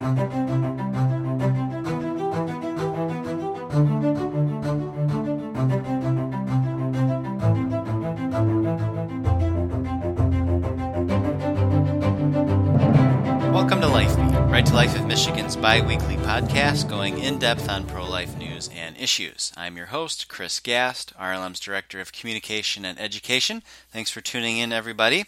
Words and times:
Welcome 0.00 0.20
to 13.80 13.88
Life 13.88 14.14
Beat, 14.16 14.30
Right 14.48 14.64
to 14.64 14.72
Life 14.72 14.94
of 14.94 15.04
Michigan's 15.06 15.56
bi 15.56 15.80
weekly 15.80 16.14
podcast 16.18 16.88
going 16.88 17.18
in 17.18 17.40
depth 17.40 17.68
on 17.68 17.84
pro 17.84 18.08
life 18.08 18.36
news 18.38 18.70
and 18.72 18.96
issues. 18.96 19.52
I'm 19.56 19.76
your 19.76 19.86
host, 19.86 20.28
Chris 20.28 20.60
Gast, 20.60 21.12
RLM's 21.18 21.58
Director 21.58 22.00
of 22.00 22.12
Communication 22.12 22.84
and 22.84 23.00
Education. 23.00 23.64
Thanks 23.90 24.12
for 24.12 24.20
tuning 24.20 24.58
in, 24.58 24.72
everybody. 24.72 25.24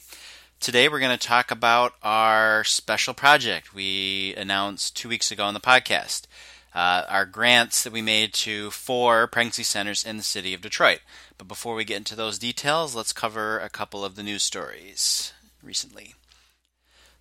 Today 0.61 0.91
we're 0.91 1.01
going 1.01 1.17
to 1.19 1.27
talk 1.27 1.51
about 1.51 1.95
our 2.03 2.65
special 2.65 3.15
project 3.15 3.73
we 3.75 4.35
announced 4.37 4.95
two 4.95 5.09
weeks 5.09 5.33
ago 5.33 5.45
on 5.45 5.55
the 5.55 5.59
podcast. 5.59 6.27
Uh, 6.75 7.05
our 7.09 7.25
grants 7.25 7.83
that 7.83 7.95
we 7.95 8.03
made 8.03 8.35
to 8.35 8.71
four 8.71 9.27
pregnancy 9.27 9.63
centers 9.63 10.05
in 10.05 10.19
the 10.19 10.23
city 10.23 10.53
of 10.53 10.61
Detroit. 10.61 11.01
But 11.39 11.49
before 11.49 11.75
we 11.75 11.87
get 11.87 11.97
into 11.97 12.15
those 12.15 12.39
details, 12.39 12.95
let's 12.95 13.15
cover 13.15 13.59
a 13.59 13.71
couple 13.71 14.05
of 14.05 14.17
the 14.17 14.23
news 14.23 14.43
stories 14.43 15.33
recently. 15.63 16.15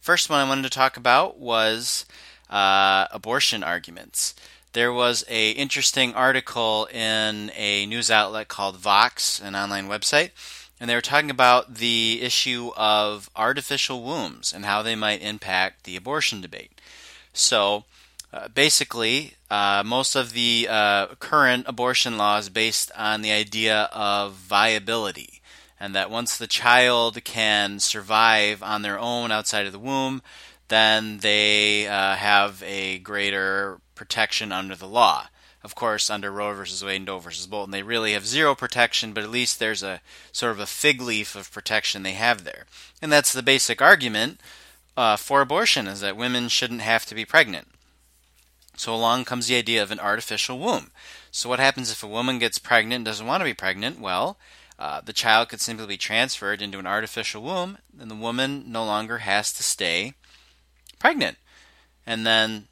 First 0.02 0.30
one 0.30 0.41
I 0.41 0.49
wanted 0.49 0.63
to 0.63 0.69
talk 0.69 0.97
about 0.97 1.39
was 1.39 2.05
uh, 2.49 3.08
abortion 3.09 3.63
arguments. 3.63 4.35
There 4.73 4.91
was 4.91 5.23
a 5.30 5.52
interesting 5.52 6.13
article 6.13 6.89
in 6.91 7.53
a 7.55 7.85
news 7.85 8.11
outlet 8.11 8.49
called 8.49 8.75
Vox, 8.75 9.39
an 9.39 9.55
online 9.55 9.88
website, 9.88 10.31
and 10.79 10.89
they 10.89 10.95
were 10.95 11.01
talking 11.01 11.29
about 11.29 11.75
the 11.75 12.19
issue 12.21 12.71
of 12.77 13.29
artificial 13.35 14.03
wombs 14.03 14.53
and 14.53 14.65
how 14.65 14.81
they 14.81 14.95
might 14.95 15.21
impact 15.21 15.83
the 15.83 15.95
abortion 15.95 16.41
debate. 16.41 16.79
So, 17.33 17.85
uh, 18.31 18.47
basically, 18.47 19.33
uh, 19.49 19.83
most 19.85 20.15
of 20.15 20.33
the 20.33 20.67
uh, 20.69 21.07
current 21.15 21.66
abortion 21.67 22.17
law 22.17 22.38
is 22.38 22.49
based 22.49 22.91
on 22.95 23.21
the 23.21 23.31
idea 23.31 23.89
of 23.91 24.33
viability 24.33 25.41
and 25.80 25.95
that 25.95 26.11
once 26.11 26.38
the 26.38 26.47
child 26.47 27.23
can 27.23 27.80
survive 27.80 28.61
on 28.61 28.81
their 28.81 28.99
own 28.99 29.31
outside 29.31 29.66
of 29.66 29.71
the 29.71 29.80
womb, 29.80 30.21
then 30.67 31.19
they 31.19 31.88
uh, 31.88 32.16
have 32.16 32.61
a 32.64 32.99
greater 32.99 33.80
protection 33.95 34.52
under 34.52 34.75
the 34.75 34.88
law. 34.88 35.27
Of 35.61 35.75
course, 35.75 36.09
under 36.09 36.31
Roe 36.31 36.53
versus 36.53 36.83
Wade 36.83 36.97
and 36.97 37.05
Doe 37.05 37.19
versus 37.19 37.45
Bolton, 37.45 37.71
they 37.71 37.83
really 37.83 38.13
have 38.13 38.25
zero 38.25 38.55
protection, 38.55 39.11
but 39.11 39.23
at 39.23 39.29
least 39.29 39.59
there's 39.59 39.83
a 39.83 40.02
sort 40.31 40.53
of 40.53 40.59
a 40.59 40.65
fig 40.65 41.02
leaf 41.02 41.35
of 41.35 41.52
protection 41.52 42.03
they 42.03 42.13
have 42.13 42.45
there. 42.45 42.65
And 43.02 43.11
that's 43.11 43.33
the 43.33 43.43
basic 43.43 43.81
argument 43.81 44.39
uh, 44.95 45.17
for 45.17 45.41
abortion 45.41 45.87
is 45.87 45.99
that 45.99 46.15
women 46.15 46.47
shouldn't 46.47 46.81
have 46.81 47.05
to 47.07 47.15
be 47.15 47.25
pregnant. 47.25 47.67
So 48.77 48.95
along 48.95 49.25
comes 49.25 49.47
the 49.47 49.57
idea 49.57 49.83
of 49.83 49.91
an 49.91 49.99
artificial 49.99 50.57
womb. 50.57 50.91
So 51.31 51.49
what 51.49 51.59
happens 51.59 51.91
if 51.91 52.03
a 52.03 52.07
woman 52.07 52.39
gets 52.39 52.59
pregnant 52.59 52.99
and 52.99 53.05
doesn't 53.05 53.27
want 53.27 53.41
to 53.41 53.45
be 53.45 53.53
pregnant? 53.53 53.99
Well, 53.99 54.37
uh, 54.80 55.02
the 55.02 55.11
child 55.11 55.49
could 55.49 55.59
simply 55.59 55.85
be 55.85 55.97
transferred 55.97 56.61
into 56.61 56.80
an 56.80 56.87
artificial 56.87 57.41
womb, 57.41 57.80
and 57.99 58.09
the 58.09 58.15
woman 58.15 58.63
no 58.71 58.85
longer 58.85 59.17
has 59.19 59.52
to 59.52 59.63
stay 59.63 60.13
pregnant. 60.99 61.37
And 62.07 62.25
then, 62.25 62.69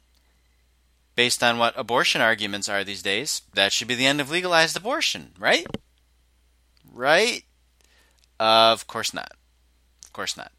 based 1.18 1.42
on 1.42 1.58
what 1.58 1.74
abortion 1.76 2.20
arguments 2.20 2.68
are 2.68 2.84
these 2.84 3.02
days, 3.02 3.42
that 3.52 3.72
should 3.72 3.88
be 3.88 3.96
the 3.96 4.06
end 4.06 4.20
of 4.20 4.30
legalized 4.30 4.76
abortion, 4.76 5.32
right? 5.36 5.66
Right? 6.92 7.42
Uh, 8.38 8.70
of 8.70 8.86
course 8.86 9.12
not. 9.12 9.32
Of 10.04 10.12
course 10.12 10.36
not. 10.36 10.52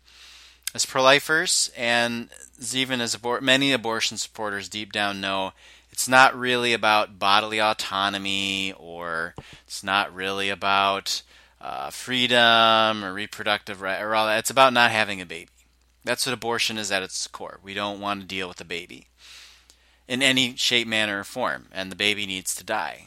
As 0.76 0.86
pro 0.86 1.02
lifers, 1.02 1.72
and 1.78 2.28
even 2.74 3.00
as 3.00 3.16
abor- 3.16 3.42
many 3.42 3.72
abortion 3.72 4.18
supporters 4.18 4.68
deep 4.68 4.92
down 4.92 5.22
know, 5.22 5.54
it's 5.94 6.10
not 6.10 6.38
really 6.38 6.74
about 6.74 7.18
bodily 7.18 7.62
autonomy 7.62 8.74
or 8.78 9.36
it's 9.66 9.82
not 9.82 10.14
really 10.14 10.50
about 10.50 11.22
uh, 11.62 11.90
freedom 11.90 13.06
or 13.06 13.14
reproductive 13.14 13.80
right 13.82 14.02
or 14.02 14.14
all 14.14 14.28
that. 14.28 14.40
It's 14.40 14.50
about 14.50 14.74
not 14.74 14.92
having 14.92 15.22
a 15.22 15.26
baby. 15.26 15.48
That's 16.04 16.26
what 16.26 16.34
abortion 16.34 16.78
is 16.78 16.92
at 16.92 17.02
its 17.02 17.28
core. 17.28 17.62
We 17.64 17.74
don't 17.74 18.02
want 18.02 18.20
to 18.20 18.28
deal 18.28 18.50
with 18.50 18.60
a 18.60 18.66
baby 18.66 19.08
in 20.10 20.24
any 20.24 20.56
shape, 20.56 20.88
manner, 20.88 21.20
or 21.20 21.24
form, 21.24 21.68
and 21.72 21.92
the 21.92 21.96
baby 21.96 22.26
needs 22.26 22.56
to 22.56 22.64
die. 22.64 23.06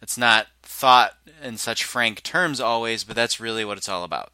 It's 0.00 0.16
not 0.16 0.46
thought 0.62 1.16
in 1.42 1.58
such 1.58 1.84
frank 1.84 2.22
terms 2.22 2.60
always, 2.60 3.02
but 3.02 3.16
that's 3.16 3.40
really 3.40 3.64
what 3.64 3.76
it's 3.76 3.88
all 3.88 4.04
about. 4.04 4.32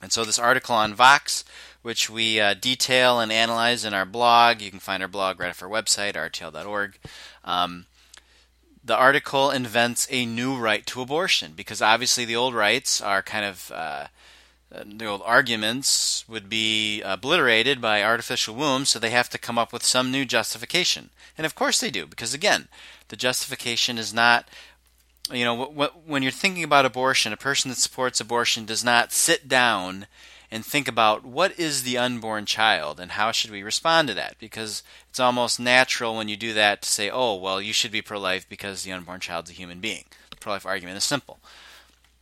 And 0.00 0.10
so, 0.10 0.24
this 0.24 0.38
article 0.38 0.74
on 0.74 0.94
Vox, 0.94 1.44
which 1.82 2.08
we 2.08 2.40
uh, 2.40 2.54
detail 2.54 3.20
and 3.20 3.30
analyze 3.30 3.84
in 3.84 3.92
our 3.92 4.06
blog, 4.06 4.62
you 4.62 4.70
can 4.70 4.80
find 4.80 5.02
our 5.02 5.08
blog 5.08 5.38
right 5.38 5.50
off 5.50 5.62
our 5.62 5.68
website, 5.68 6.14
rtl.org. 6.14 6.98
Um, 7.44 7.86
the 8.82 8.96
article 8.96 9.50
invents 9.50 10.08
a 10.10 10.26
new 10.26 10.56
right 10.56 10.84
to 10.86 11.02
abortion 11.02 11.52
because 11.54 11.82
obviously 11.82 12.24
the 12.24 12.34
old 12.34 12.54
rights 12.54 13.00
are 13.00 13.22
kind 13.22 13.44
of 13.44 13.70
uh, 13.72 14.06
Uh, 14.72 14.84
the 14.86 15.06
old 15.06 15.22
arguments 15.24 16.24
would 16.28 16.48
be 16.48 17.02
obliterated 17.02 17.80
by 17.80 18.02
artificial 18.02 18.54
wombs, 18.54 18.90
so 18.90 18.98
they 18.98 19.10
have 19.10 19.28
to 19.28 19.38
come 19.38 19.58
up 19.58 19.72
with 19.72 19.84
some 19.84 20.10
new 20.10 20.24
justification. 20.24 21.10
And 21.36 21.44
of 21.44 21.54
course 21.54 21.80
they 21.80 21.90
do, 21.90 22.06
because 22.06 22.32
again, 22.32 22.68
the 23.08 23.16
justification 23.16 23.98
is 23.98 24.14
not, 24.14 24.48
you 25.30 25.44
know, 25.44 25.64
when 26.06 26.22
you're 26.22 26.32
thinking 26.32 26.64
about 26.64 26.86
abortion, 26.86 27.32
a 27.32 27.36
person 27.36 27.68
that 27.70 27.76
supports 27.76 28.20
abortion 28.20 28.64
does 28.64 28.82
not 28.82 29.12
sit 29.12 29.46
down 29.48 30.06
and 30.50 30.64
think 30.64 30.86
about 30.86 31.24
what 31.24 31.58
is 31.58 31.82
the 31.82 31.96
unborn 31.96 32.44
child 32.44 33.00
and 33.00 33.12
how 33.12 33.32
should 33.32 33.50
we 33.50 33.62
respond 33.62 34.08
to 34.08 34.14
that? 34.14 34.36
Because 34.38 34.82
it's 35.08 35.20
almost 35.20 35.58
natural 35.58 36.16
when 36.16 36.28
you 36.28 36.36
do 36.36 36.52
that 36.52 36.82
to 36.82 36.88
say 36.88 37.10
oh 37.10 37.34
well 37.34 37.60
you 37.60 37.72
should 37.72 37.90
be 37.90 38.02
pro-life 38.02 38.46
because 38.48 38.82
the 38.82 38.92
unborn 38.92 39.20
child's 39.20 39.50
a 39.50 39.54
human 39.54 39.80
being. 39.80 40.04
The 40.30 40.36
pro-life 40.36 40.66
argument 40.66 40.98
is 40.98 41.04
simple. 41.04 41.40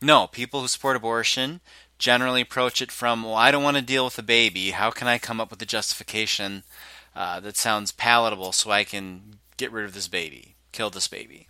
No 0.01 0.27
people 0.27 0.61
who 0.61 0.67
support 0.67 0.95
abortion 0.95 1.59
generally 2.01 2.41
approach 2.41 2.81
it 2.81 2.91
from 2.91 3.23
well 3.23 3.35
i 3.35 3.51
don't 3.51 3.63
want 3.63 3.77
to 3.77 3.83
deal 3.83 4.05
with 4.05 4.17
a 4.17 4.23
baby 4.23 4.71
how 4.71 4.89
can 4.89 5.07
i 5.07 5.17
come 5.17 5.39
up 5.39 5.51
with 5.51 5.61
a 5.61 5.65
justification 5.65 6.63
uh, 7.15 7.39
that 7.39 7.55
sounds 7.55 7.91
palatable 7.91 8.51
so 8.51 8.71
i 8.71 8.83
can 8.83 9.37
get 9.55 9.71
rid 9.71 9.85
of 9.85 9.93
this 9.93 10.07
baby 10.07 10.55
kill 10.71 10.89
this 10.89 11.07
baby 11.07 11.47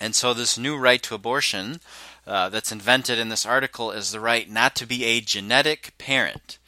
and 0.00 0.14
so 0.14 0.32
this 0.32 0.56
new 0.56 0.76
right 0.76 1.02
to 1.02 1.14
abortion 1.14 1.80
uh, 2.26 2.48
that's 2.48 2.70
invented 2.70 3.18
in 3.18 3.30
this 3.30 3.46
article 3.46 3.90
is 3.90 4.12
the 4.12 4.20
right 4.20 4.50
not 4.50 4.76
to 4.76 4.86
be 4.86 5.04
a 5.04 5.20
genetic 5.20 5.96
parent. 5.98 6.58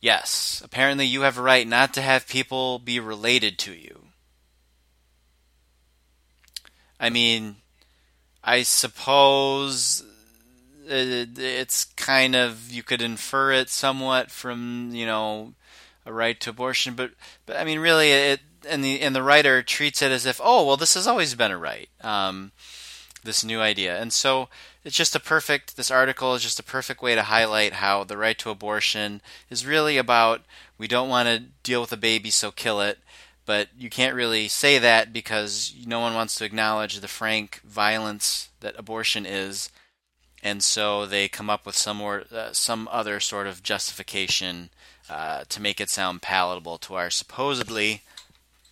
Yes, 0.00 0.62
apparently 0.64 1.04
you 1.06 1.20
have 1.20 1.38
a 1.38 1.42
right 1.42 1.68
not 1.68 1.92
to 1.94 2.02
have 2.02 2.26
people 2.26 2.78
be 2.78 2.98
related 2.98 3.58
to 3.58 3.74
you. 3.74 4.06
I 6.98 7.10
mean, 7.10 7.56
I 8.42 8.62
suppose 8.62 10.02
it's 10.90 11.84
kind 11.84 12.34
of 12.34 12.70
you 12.70 12.82
could 12.82 13.02
infer 13.02 13.52
it 13.52 13.68
somewhat 13.68 14.30
from 14.30 14.90
you 14.92 15.06
know 15.06 15.54
a 16.06 16.12
right 16.12 16.38
to 16.40 16.50
abortion, 16.50 16.94
but 16.94 17.12
but 17.46 17.56
I 17.56 17.64
mean 17.64 17.78
really 17.78 18.10
it 18.10 18.40
and 18.68 18.84
the 18.84 19.00
and 19.00 19.14
the 19.14 19.22
writer 19.22 19.62
treats 19.62 20.02
it 20.02 20.10
as 20.10 20.26
if 20.26 20.40
oh 20.42 20.66
well 20.66 20.76
this 20.76 20.94
has 20.94 21.06
always 21.06 21.34
been 21.34 21.50
a 21.50 21.58
right. 21.58 21.88
Um, 22.00 22.52
this 23.22 23.44
new 23.44 23.60
idea. 23.60 24.00
And 24.00 24.12
so 24.12 24.48
it's 24.84 24.96
just 24.96 25.14
a 25.14 25.20
perfect, 25.20 25.76
this 25.76 25.90
article 25.90 26.34
is 26.34 26.42
just 26.42 26.58
a 26.58 26.64
perfect 26.64 27.02
way 27.02 27.14
to 27.14 27.24
highlight 27.24 27.74
how 27.74 28.04
the 28.04 28.16
right 28.16 28.38
to 28.38 28.50
abortion 28.50 29.20
is 29.48 29.66
really 29.66 29.96
about 29.98 30.42
we 30.78 30.88
don't 30.88 31.08
want 31.08 31.28
to 31.28 31.44
deal 31.62 31.80
with 31.80 31.92
a 31.92 31.96
baby, 31.96 32.30
so 32.30 32.50
kill 32.50 32.80
it. 32.80 32.98
But 33.46 33.68
you 33.76 33.90
can't 33.90 34.14
really 34.14 34.48
say 34.48 34.78
that 34.78 35.12
because 35.12 35.74
no 35.86 36.00
one 36.00 36.14
wants 36.14 36.36
to 36.36 36.44
acknowledge 36.44 37.00
the 37.00 37.08
frank 37.08 37.60
violence 37.64 38.48
that 38.60 38.78
abortion 38.78 39.26
is. 39.26 39.70
And 40.42 40.62
so 40.62 41.06
they 41.06 41.28
come 41.28 41.50
up 41.50 41.66
with 41.66 41.76
some, 41.76 42.00
or, 42.00 42.24
uh, 42.32 42.52
some 42.52 42.88
other 42.90 43.20
sort 43.20 43.46
of 43.46 43.62
justification 43.62 44.70
uh, 45.08 45.44
to 45.48 45.60
make 45.60 45.80
it 45.80 45.90
sound 45.90 46.22
palatable 46.22 46.78
to 46.78 46.94
our 46.94 47.10
supposedly 47.10 48.02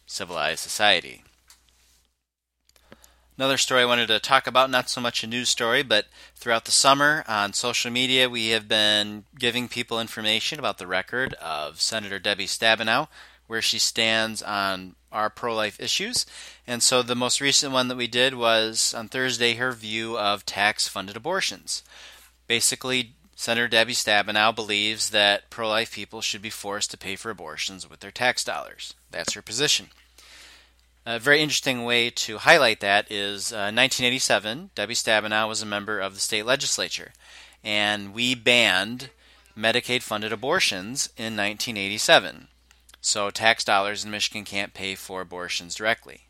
civilized 0.07 0.61
society. 0.61 1.23
Another 3.37 3.57
story 3.57 3.83
I 3.83 3.87
wanted 3.87 4.09
to 4.09 4.19
talk 4.19 4.49
about, 4.49 4.69
not 4.69 4.91
so 4.91 5.01
much 5.01 5.23
a 5.23 5.27
news 5.29 5.49
story, 5.49 5.85
but 5.85 6.07
throughout 6.35 6.65
the 6.65 6.73
summer 6.73 7.23
on 7.29 7.53
social 7.53 7.89
media, 7.89 8.29
we 8.29 8.49
have 8.49 8.67
been 8.67 9.27
giving 9.39 9.69
people 9.69 10.01
information 10.01 10.59
about 10.59 10.79
the 10.79 10.89
record 10.89 11.35
of 11.35 11.81
Senator 11.81 12.19
Debbie 12.19 12.47
Stabenow, 12.47 13.07
where 13.49 13.61
she 13.61 13.81
stands 13.81 14.41
on 14.41 14.95
our 15.11 15.29
pro 15.29 15.55
life 15.55 15.81
issues. 15.81 16.25
And 16.67 16.83
so 16.83 17.03
the 17.03 17.17
most 17.17 17.41
recent 17.41 17.73
one 17.73 17.89
that 17.89 17.97
we 17.97 18.07
did 18.07 18.35
was 18.35 18.95
on 18.95 19.09
Thursday 19.09 19.55
her 19.55 19.73
view 19.73 20.17
of 20.17 20.47
tax 20.47 20.87
funded 20.87 21.17
abortions. 21.17 21.83
Basically, 22.47 23.15
Senator 23.35 23.69
Debbie 23.69 23.95
Stabenow 23.95 24.55
believes 24.55 25.11
that 25.11 25.49
pro 25.51 25.69
life 25.69 25.93
people 25.93 26.21
should 26.21 26.43
be 26.43 26.51
forced 26.51 26.91
to 26.91 26.99
pay 26.99 27.17
for 27.17 27.31
abortions 27.31 27.89
with 27.89 28.01
their 28.01 28.11
tax 28.11 28.45
dollars. 28.45 28.95
That's 29.11 29.33
her 29.33 29.43
position. 29.43 29.89
A 31.07 31.19
very 31.19 31.41
interesting 31.41 31.85
way 31.85 32.11
to 32.11 32.39
highlight 32.39 32.81
that 32.81 33.11
is 33.11 33.51
uh, 33.51 33.73
1987, 33.73 34.71
Debbie 34.75 34.95
Stabenow 34.95 35.49
was 35.49 35.63
a 35.63 35.67
member 35.67 35.99
of 36.01 36.13
the 36.13 36.21
state 36.21 36.45
legislature, 36.45 37.13
and 37.65 38.13
we 38.13 38.35
banned 38.35 39.09
Medicaid 39.57 40.03
funded 40.03 40.33
abortions 40.33 41.07
in 41.17 41.35
1987. 41.37 42.49
So 43.09 43.31
tax 43.31 43.65
dollars 43.65 44.05
in 44.05 44.11
Michigan 44.11 44.45
can't 44.45 44.75
pay 44.75 44.95
for 44.95 45.23
abortions 45.23 45.75
directly. 45.75 46.29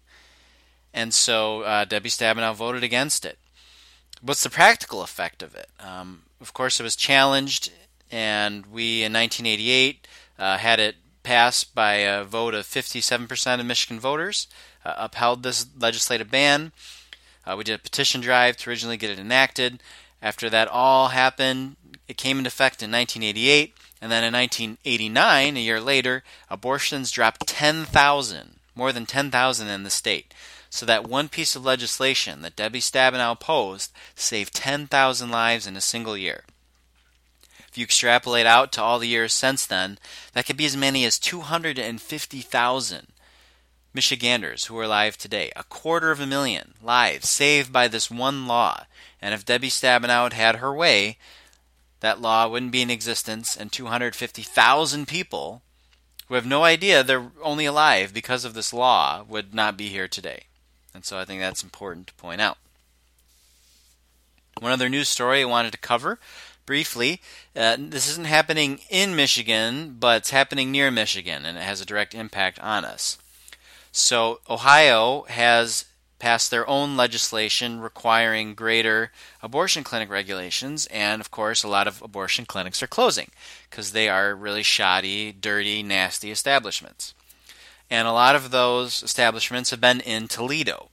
And 0.95 1.13
so 1.13 1.63
uh, 1.63 1.85
Debbie 1.85 2.09
Stabenow 2.09 2.55
voted 2.55 2.85
against 2.85 3.25
it. 3.25 3.37
What's 4.23 4.45
the 4.45 4.49
practical 4.49 5.03
effect 5.03 5.43
of 5.43 5.57
it? 5.57 5.69
Um, 5.81 6.23
of 6.41 6.53
course, 6.53 6.79
it 6.79 6.85
was 6.85 6.95
challenged, 6.95 7.73
and 8.13 8.65
we 8.67 9.03
in 9.03 9.13
1988 9.13 10.07
uh, 10.39 10.59
had 10.59 10.79
it 10.79 10.95
passed 11.25 11.75
by 11.75 11.95
a 11.95 12.23
vote 12.23 12.55
of 12.55 12.65
57% 12.65 13.59
of 13.59 13.67
Michigan 13.67 13.99
voters, 13.99 14.47
uh, 14.85 14.95
upheld 14.99 15.43
this 15.43 15.67
legislative 15.77 16.31
ban. 16.31 16.71
Uh, 17.45 17.57
we 17.59 17.65
did 17.65 17.75
a 17.75 17.83
petition 17.83 18.21
drive 18.21 18.57
to 18.57 18.71
originally 18.71 18.97
get 18.97 19.11
it 19.11 19.19
enacted. 19.19 19.83
After 20.23 20.49
that 20.51 20.69
all 20.69 21.09
happened, 21.09 21.75
it 22.07 22.17
came 22.17 22.39
into 22.39 22.49
effect 22.49 22.85
in 22.85 22.93
1988, 22.93 23.75
and 24.01 24.13
then 24.13 24.25
in 24.25 24.33
1989, 24.33 25.57
a 25.57 25.61
year 25.61 25.81
later, 25.81 26.23
abortions 26.49 27.11
dropped 27.11 27.47
10,000, 27.47 28.57
more 28.75 28.93
than 28.93 29.07
10,000 29.07 29.69
in 29.69 29.83
the 29.83 29.91
state. 29.91 30.33
So 30.71 30.87
that 30.87 31.09
one 31.09 31.29
piece 31.29 31.57
of 31.57 31.65
legislation 31.65 32.43
that 32.43 32.57
Debbie 32.57 32.81
Stabenow 32.81 33.33
opposed 33.33 33.93
saved 34.15 34.55
10,000 34.55 35.31
lives 35.31 35.67
in 35.67 35.77
a 35.77 35.81
single 35.81 36.17
year. 36.17 36.45
If 37.69 37.77
you 37.77 37.85
extrapolate 37.85 38.47
out 38.47 38.73
to 38.73 38.83
all 38.83 38.99
the 38.99 39.09
years 39.09 39.33
since 39.33 39.67
then, 39.67 39.99
that 40.33 40.47
could 40.47 40.57
be 40.57 40.67
as 40.67 40.77
many 40.77 41.05
as 41.05 41.19
250,000 41.19 43.07
Michiganders 43.95 44.67
who 44.67 44.79
are 44.79 44.85
alive 44.85 45.17
today. 45.17 45.51
A 45.57 45.65
quarter 45.65 46.11
of 46.11 46.21
a 46.21 46.27
million 46.27 46.75
lives 46.83 47.29
saved 47.29 47.73
by 47.73 47.89
this 47.89 48.11
one 48.11 48.47
law. 48.47 48.85
And 49.21 49.35
if 49.35 49.45
Debbie 49.45 49.71
Stabenow 49.71 50.25
had 50.25 50.33
had 50.35 50.57
her 50.57 50.73
way, 50.73 51.19
that 52.01 52.21
law 52.21 52.49
wouldn't 52.49 52.73
be 52.73 52.83
in 52.83 52.91
existence, 52.91 53.57
and 53.57 53.73
250,000 53.73 55.09
people 55.09 55.63
who 56.27 56.35
have 56.35 56.47
no 56.47 56.65
idea 56.65 57.03
they're 57.03 57.31
only 57.43 57.65
alive 57.65 58.13
because 58.13 58.45
of 58.45 58.55
this 58.55 58.73
law 58.73 59.25
would 59.29 59.55
not 59.55 59.77
be 59.77 59.89
here 59.89 60.09
today. 60.09 60.45
And 60.95 61.05
so 61.05 61.19
I 61.19 61.25
think 61.25 61.41
that's 61.41 61.63
important 61.63 62.07
to 62.09 62.15
point 62.15 62.41
out. 62.41 62.59
One 64.61 64.73
other 64.73 64.89
news 64.89 65.09
story 65.09 65.43
I 65.43 65.47
wanted 65.47 65.73
to 65.73 65.79
cover 65.79 66.19
briefly. 66.67 67.23
Uh, 67.57 67.77
this 67.79 68.09
isn't 68.11 68.27
happening 68.27 68.81
in 68.91 69.17
Michigan, 69.17 69.97
but 69.99 70.19
it's 70.19 70.31
happening 70.31 70.71
near 70.71 70.91
Michigan, 70.91 71.47
and 71.47 71.57
it 71.57 71.63
has 71.63 71.81
a 71.81 71.87
direct 71.87 72.15
impact 72.15 72.59
on 72.61 72.85
us. 72.85 73.17
So, 73.91 74.41
Ohio 74.51 75.25
has 75.29 75.87
passed 76.19 76.51
their 76.51 76.69
own 76.69 76.97
legislation 76.97 77.81
requiring 77.81 78.55
greater 78.55 79.13
abortion 79.43 79.85
clinic 79.85 80.11
regulations, 80.11 80.87
and 80.87 81.21
of 81.21 81.31
course, 81.31 81.63
a 81.63 81.69
lot 81.69 81.87
of 81.87 82.03
abortion 82.03 82.45
clinics 82.45 82.83
are 82.83 82.89
closing 82.89 83.31
because 83.71 83.93
they 83.93 84.09
are 84.09 84.35
really 84.35 84.63
shoddy, 84.63 85.33
dirty, 85.33 85.83
nasty 85.83 86.31
establishments. 86.31 87.15
And 87.91 88.07
a 88.07 88.13
lot 88.13 88.35
of 88.35 88.51
those 88.51 89.03
establishments 89.03 89.71
have 89.71 89.81
been 89.81 90.01
in 90.01 90.29
Toledo. 90.29 90.91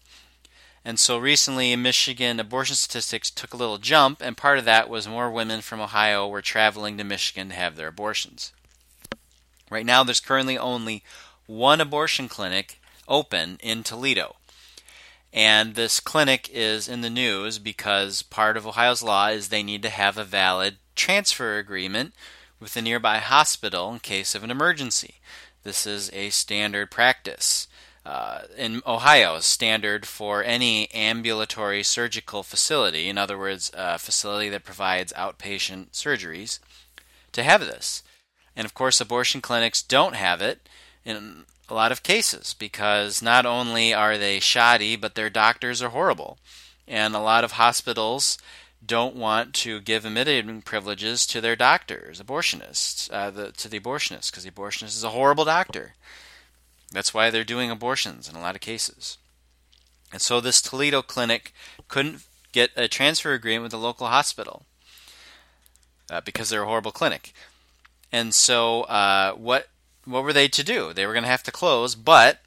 And 0.85 0.99
so 0.99 1.17
recently 1.17 1.75
Michigan, 1.75 2.39
abortion 2.39 2.75
statistics 2.75 3.31
took 3.31 3.53
a 3.53 3.57
little 3.57 3.79
jump, 3.79 4.21
and 4.21 4.37
part 4.37 4.59
of 4.59 4.65
that 4.65 4.87
was 4.87 5.07
more 5.07 5.31
women 5.31 5.61
from 5.61 5.81
Ohio 5.81 6.27
were 6.27 6.43
traveling 6.43 6.97
to 6.97 7.03
Michigan 7.03 7.49
to 7.49 7.55
have 7.55 7.75
their 7.75 7.87
abortions. 7.87 8.53
Right 9.71 9.85
now, 9.85 10.03
there's 10.03 10.19
currently 10.19 10.59
only 10.59 11.03
one 11.47 11.81
abortion 11.81 12.29
clinic 12.29 12.79
open 13.07 13.57
in 13.63 13.83
Toledo. 13.83 14.35
And 15.35 15.75
this 15.75 15.99
clinic 15.99 16.49
is 16.53 16.87
in 16.87 17.01
the 17.01 17.09
news 17.09 17.59
because 17.59 18.21
part 18.21 18.55
of 18.55 18.65
Ohio's 18.65 19.03
law 19.03 19.27
is 19.27 19.49
they 19.49 19.63
need 19.63 19.81
to 19.81 19.89
have 19.89 20.17
a 20.17 20.23
valid 20.23 20.77
transfer 20.95 21.57
agreement 21.57 22.13
with 22.57 22.77
a 22.77 22.81
nearby 22.81 23.17
hospital 23.17 23.91
in 23.91 23.99
case 23.99 24.33
of 24.33 24.45
an 24.45 24.49
emergency. 24.49 25.15
This 25.63 25.85
is 25.85 26.09
a 26.13 26.29
standard 26.29 26.89
practice. 26.89 27.67
Uh, 28.05 28.43
in 28.55 28.81
Ohio, 28.87 29.39
standard 29.41 30.05
for 30.05 30.41
any 30.41 30.89
ambulatory 30.93 31.83
surgical 31.83 32.41
facility, 32.41 33.09
in 33.09 33.17
other 33.17 33.37
words, 33.37 33.71
a 33.73 33.99
facility 33.99 34.47
that 34.47 34.63
provides 34.63 35.11
outpatient 35.13 35.89
surgeries, 35.91 36.59
to 37.33 37.43
have 37.43 37.59
this. 37.59 38.03
And 38.55 38.63
of 38.63 38.73
course, 38.73 39.01
abortion 39.01 39.41
clinics 39.41 39.83
don't 39.83 40.15
have 40.15 40.39
it 40.39 40.69
a 41.69 41.73
lot 41.73 41.91
of 41.91 42.03
cases 42.03 42.53
because 42.53 43.21
not 43.21 43.45
only 43.45 43.93
are 43.93 44.17
they 44.17 44.39
shoddy, 44.39 44.95
but 44.95 45.15
their 45.15 45.29
doctors 45.29 45.81
are 45.81 45.89
horrible. 45.89 46.37
And 46.87 47.15
a 47.15 47.19
lot 47.19 47.43
of 47.43 47.53
hospitals 47.53 48.37
don't 48.85 49.15
want 49.15 49.53
to 49.55 49.81
give 49.81 50.05
admitting 50.05 50.61
privileges 50.61 51.25
to 51.27 51.41
their 51.41 51.55
doctors, 51.55 52.21
abortionists, 52.21 53.11
uh, 53.11 53.31
the, 53.31 53.51
to 53.53 53.67
the 53.67 53.79
abortionist, 53.79 54.31
because 54.31 54.43
the 54.43 54.51
abortionist 54.51 54.95
is 54.95 55.03
a 55.03 55.09
horrible 55.09 55.45
doctor. 55.45 55.93
That's 56.91 57.13
why 57.13 57.29
they're 57.29 57.43
doing 57.43 57.71
abortions 57.71 58.29
in 58.29 58.35
a 58.35 58.41
lot 58.41 58.55
of 58.55 58.61
cases. 58.61 59.17
And 60.11 60.21
so 60.21 60.39
this 60.39 60.61
Toledo 60.61 61.01
clinic 61.01 61.51
couldn't 61.87 62.23
get 62.51 62.71
a 62.75 62.87
transfer 62.87 63.33
agreement 63.33 63.63
with 63.63 63.71
the 63.71 63.77
local 63.79 64.07
hospital 64.07 64.65
uh, 66.09 66.21
because 66.21 66.49
they're 66.49 66.63
a 66.63 66.67
horrible 66.67 66.91
clinic. 66.91 67.33
And 68.11 68.33
so 68.33 68.83
uh, 68.83 69.33
what 69.33 69.67
what 70.05 70.23
were 70.23 70.33
they 70.33 70.47
to 70.47 70.63
do? 70.63 70.93
They 70.93 71.05
were 71.05 71.13
going 71.13 71.23
to 71.23 71.29
have 71.29 71.43
to 71.43 71.51
close, 71.51 71.95
but 71.95 72.39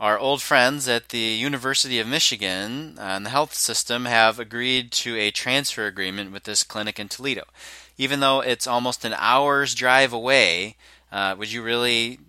our 0.00 0.18
old 0.18 0.40
friends 0.40 0.86
at 0.86 1.08
the 1.08 1.18
University 1.18 1.98
of 1.98 2.06
Michigan 2.06 2.96
uh, 2.98 3.02
and 3.02 3.26
the 3.26 3.30
health 3.30 3.54
system 3.54 4.04
have 4.04 4.38
agreed 4.38 4.92
to 4.92 5.16
a 5.16 5.32
transfer 5.32 5.86
agreement 5.86 6.32
with 6.32 6.44
this 6.44 6.62
clinic 6.62 7.00
in 7.00 7.08
Toledo. 7.08 7.44
Even 7.96 8.20
though 8.20 8.40
it's 8.40 8.66
almost 8.66 9.04
an 9.04 9.14
hour's 9.16 9.74
drive 9.74 10.12
away, 10.12 10.76
uh, 11.10 11.34
would 11.36 11.50
you 11.50 11.62
really 11.62 12.20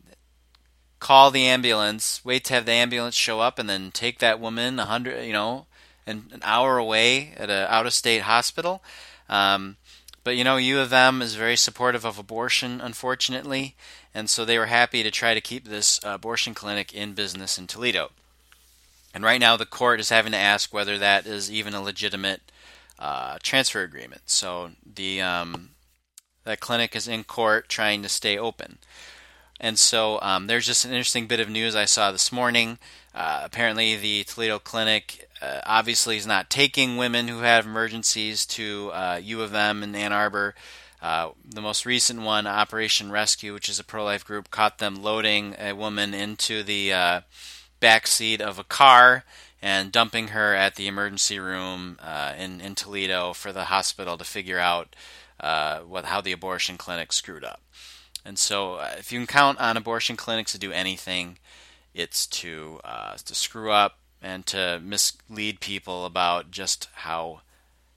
call 0.99 1.29
the 1.29 1.45
ambulance, 1.45 2.25
wait 2.25 2.43
to 2.45 2.55
have 2.55 2.65
the 2.65 2.71
ambulance 2.71 3.15
show 3.15 3.39
up, 3.39 3.59
and 3.59 3.69
then 3.69 3.91
take 3.91 4.17
that 4.19 4.39
woman 4.39 4.79
a 4.79 4.85
hundred, 4.85 5.23
you 5.23 5.33
know, 5.33 5.67
an, 6.07 6.25
an 6.33 6.41
hour 6.43 6.77
away 6.77 7.33
at 7.37 7.51
an 7.51 7.67
out-of-state 7.69 8.23
hospital? 8.23 8.81
Um, 9.29 9.77
but 10.23 10.35
you 10.35 10.43
know, 10.43 10.57
U 10.57 10.79
of 10.79 10.93
M 10.93 11.21
is 11.21 11.35
very 11.35 11.55
supportive 11.55 12.05
of 12.05 12.19
abortion, 12.19 12.81
unfortunately, 12.81 13.75
and 14.13 14.29
so 14.29 14.45
they 14.45 14.57
were 14.57 14.67
happy 14.67 15.03
to 15.03 15.11
try 15.11 15.33
to 15.33 15.41
keep 15.41 15.65
this 15.65 15.99
uh, 16.03 16.09
abortion 16.09 16.53
clinic 16.53 16.93
in 16.93 17.13
business 17.13 17.57
in 17.57 17.67
Toledo. 17.67 18.11
And 19.13 19.23
right 19.23 19.39
now, 19.39 19.57
the 19.57 19.65
court 19.65 19.99
is 19.99 20.09
having 20.09 20.31
to 20.33 20.37
ask 20.37 20.73
whether 20.73 20.97
that 20.97 21.25
is 21.25 21.51
even 21.51 21.73
a 21.73 21.81
legitimate 21.81 22.41
uh, 22.99 23.37
transfer 23.41 23.81
agreement. 23.81 24.21
So 24.25 24.71
the 24.85 25.21
um, 25.21 25.69
that 26.43 26.59
clinic 26.59 26.95
is 26.95 27.07
in 27.07 27.23
court 27.23 27.69
trying 27.69 28.03
to 28.03 28.09
stay 28.09 28.37
open. 28.37 28.79
And 29.59 29.77
so 29.77 30.19
um, 30.21 30.47
there's 30.47 30.65
just 30.65 30.85
an 30.85 30.91
interesting 30.91 31.27
bit 31.27 31.39
of 31.39 31.49
news 31.49 31.75
I 31.75 31.85
saw 31.85 32.11
this 32.11 32.31
morning. 32.31 32.77
Uh, 33.13 33.41
apparently, 33.43 33.95
the 33.95 34.23
Toledo 34.23 34.59
clinic 34.59 35.28
uh, 35.41 35.61
obviously 35.65 36.17
is 36.17 36.27
not 36.27 36.49
taking 36.49 36.97
women 36.97 37.27
who 37.27 37.39
have 37.39 37.65
emergencies 37.65 38.45
to 38.47 38.91
uh, 38.93 39.19
U 39.23 39.41
of 39.41 39.53
M 39.53 39.83
in 39.83 39.95
Ann 39.95 40.13
Arbor. 40.13 40.55
Uh, 41.01 41.29
the 41.45 41.61
most 41.61 41.85
recent 41.85 42.21
one, 42.21 42.45
Operation 42.45 43.11
Rescue, 43.11 43.53
which 43.53 43.69
is 43.69 43.79
a 43.79 43.83
pro 43.83 44.03
life 44.03 44.25
group, 44.25 44.51
caught 44.51 44.79
them 44.79 45.01
loading 45.01 45.55
a 45.57 45.73
woman 45.73 46.13
into 46.13 46.61
the 46.61 46.91
uh, 46.91 47.21
back 47.79 48.05
seat 48.05 48.41
of 48.41 48.59
a 48.59 48.63
car 48.63 49.23
and 49.61 49.91
dumping 49.91 50.29
her 50.29 50.53
at 50.53 50.75
the 50.75 50.87
emergency 50.87 51.39
room 51.39 51.97
uh, 52.01 52.33
in, 52.37 52.61
in 52.61 52.75
Toledo 52.75 53.33
for 53.33 53.51
the 53.51 53.65
hospital 53.65 54.17
to 54.17 54.23
figure 54.23 54.59
out 54.59 54.95
uh, 55.39 55.79
what, 55.79 56.05
how 56.05 56.21
the 56.21 56.31
abortion 56.31 56.77
clinic 56.77 57.11
screwed 57.11 57.43
up. 57.43 57.61
And 58.25 58.37
so, 58.37 58.75
uh, 58.75 58.95
if 58.97 59.11
you 59.11 59.19
can 59.19 59.27
count 59.27 59.59
on 59.59 59.77
abortion 59.77 60.15
clinics 60.15 60.51
to 60.51 60.59
do 60.59 60.71
anything, 60.71 61.37
it's 61.93 62.27
to 62.27 62.79
uh, 62.83 63.15
to 63.15 63.33
screw 63.33 63.71
up 63.71 63.97
and 64.21 64.45
to 64.47 64.79
mislead 64.83 65.59
people 65.59 66.05
about 66.05 66.51
just 66.51 66.87
how 66.93 67.41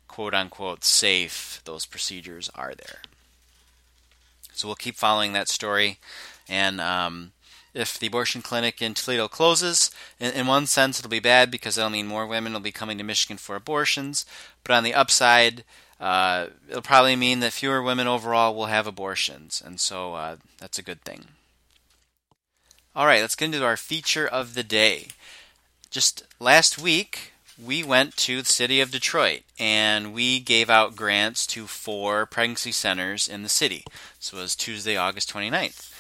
quote 0.09 0.35
unquote 0.35 0.85
safe 0.85 1.61
those 1.65 1.87
procedures 1.87 2.51
are 2.55 2.75
there. 2.75 2.99
So 4.53 4.69
we'll 4.69 4.75
keep 4.77 4.97
following 4.97 5.33
that 5.33 5.49
story. 5.49 5.99
And 6.49 6.81
um, 6.81 7.33
if 7.75 7.99
the 7.99 8.07
abortion 8.07 8.43
clinic 8.43 8.83
in 8.83 8.95
Toledo 8.95 9.29
closes, 9.29 9.91
in, 10.21 10.33
in, 10.33 10.47
one 10.47 10.67
sense 10.67 10.99
it'll 10.99 11.09
be 11.09 11.21
bad 11.21 11.51
because 11.51 11.79
it'll 11.79 11.91
mean 11.91 12.07
more 12.07 12.27
women 12.27 12.53
will 12.53 12.61
be 12.61 12.73
coming 12.73 12.99
to 12.99 13.05
Michigan 13.05 13.39
for 13.39 13.57
abortions. 13.57 14.27
But 14.63 14.75
on 14.75 14.85
the 14.85 14.95
upside, 14.95 15.65
uh, 15.99 16.49
it'll 16.69 16.83
probably 16.83 17.17
mean 17.17 17.41
that 17.41 17.53
fewer 17.53 17.83
women 17.83 18.07
overall 18.07 18.55
will 18.55 18.67
have 18.67 18.87
abortions. 18.87 19.63
And 19.65 19.81
so 19.81 20.15
uh, 20.15 20.37
that's 20.59 20.79
a 20.79 20.83
good 20.83 21.03
thing. 21.03 21.27
All 22.95 23.07
right, 23.07 23.23
let's 23.23 23.37
get 23.37 23.47
into 23.47 23.65
our 23.65 23.79
feature 23.79 24.27
of 24.27 24.53
the 24.53 24.63
day. 24.63 25.09
Just 25.93 26.25
last 26.41 26.79
week, 26.79 27.33
we 27.63 27.83
went 27.83 28.17
to 28.17 28.41
the 28.41 28.49
city 28.49 28.81
of 28.81 28.91
Detroit 28.91 29.43
and 29.59 30.15
we 30.15 30.41
gave 30.41 30.71
out 30.71 30.97
grants 30.97 31.47
to 31.49 31.67
four 31.67 32.25
pregnancy 32.25 32.73
centers 32.73 33.29
in 33.29 33.43
the 33.43 33.51
city. 33.51 33.85
So 34.19 34.39
it 34.39 34.41
was 34.41 34.57
Tuesday, 34.57 34.97
August 34.97 35.31
29th. 35.31 35.93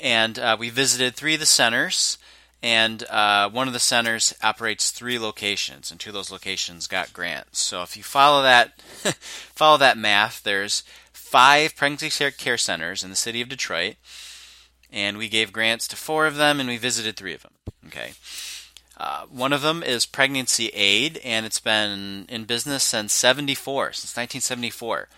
And 0.00 0.36
uh, 0.36 0.56
we 0.58 0.68
visited 0.68 1.14
three 1.14 1.34
of 1.34 1.40
the 1.40 1.46
centers, 1.46 2.18
and 2.60 3.04
uh, 3.08 3.48
one 3.50 3.68
of 3.68 3.72
the 3.72 3.78
centers 3.78 4.34
operates 4.42 4.90
three 4.90 5.20
locations, 5.20 5.92
and 5.92 6.00
two 6.00 6.10
of 6.10 6.14
those 6.14 6.32
locations 6.32 6.88
got 6.88 7.12
grants. 7.12 7.60
So 7.60 7.82
if 7.82 7.96
you 7.96 8.02
follow 8.02 8.42
that, 8.42 8.80
follow 8.80 9.78
that 9.78 9.96
math, 9.96 10.42
there's 10.42 10.82
five 11.12 11.76
pregnancy 11.76 12.10
care 12.32 12.58
centers 12.58 13.04
in 13.04 13.10
the 13.10 13.16
city 13.16 13.40
of 13.40 13.48
Detroit, 13.48 13.94
and 14.90 15.16
we 15.16 15.28
gave 15.28 15.52
grants 15.52 15.86
to 15.88 15.96
four 15.96 16.26
of 16.26 16.34
them, 16.34 16.58
and 16.58 16.68
we 16.68 16.78
visited 16.78 17.16
three 17.16 17.32
of 17.32 17.42
them. 17.42 17.52
Okay. 17.86 18.14
Uh, 18.96 19.24
one 19.26 19.52
of 19.52 19.62
them 19.62 19.82
is 19.82 20.06
Pregnancy 20.06 20.68
Aid, 20.68 21.20
and 21.24 21.44
it's 21.44 21.60
been 21.60 22.26
in 22.28 22.44
business 22.44 22.84
since 22.84 23.12
74, 23.12 23.92
since 23.92 24.16
1974. 24.16 25.08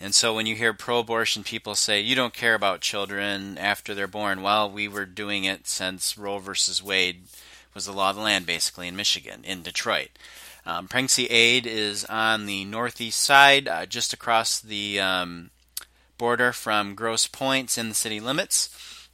And 0.00 0.14
so 0.14 0.34
when 0.34 0.46
you 0.46 0.54
hear 0.54 0.72
pro 0.72 1.00
abortion 1.00 1.42
people 1.42 1.74
say, 1.74 2.00
you 2.00 2.14
don't 2.14 2.32
care 2.32 2.54
about 2.54 2.80
children 2.80 3.58
after 3.58 3.94
they're 3.94 4.06
born, 4.06 4.42
well, 4.42 4.70
we 4.70 4.88
were 4.88 5.04
doing 5.04 5.44
it 5.44 5.66
since 5.66 6.16
Roe 6.16 6.38
versus 6.38 6.82
Wade 6.82 7.22
was 7.74 7.86
the 7.86 7.92
law 7.92 8.10
of 8.10 8.16
the 8.16 8.22
land, 8.22 8.46
basically, 8.46 8.88
in 8.88 8.96
Michigan, 8.96 9.42
in 9.44 9.62
Detroit. 9.62 10.10
Um, 10.64 10.88
Pregnancy 10.88 11.26
Aid 11.26 11.66
is 11.66 12.04
on 12.04 12.46
the 12.46 12.64
northeast 12.64 13.20
side, 13.20 13.68
uh, 13.68 13.86
just 13.86 14.12
across 14.12 14.60
the 14.60 15.00
um, 15.00 15.50
border 16.16 16.52
from 16.52 16.94
Grosse 16.94 17.26
Pointe's 17.26 17.78
in 17.78 17.88
the 17.88 17.94
city 17.94 18.20
limits. 18.20 18.68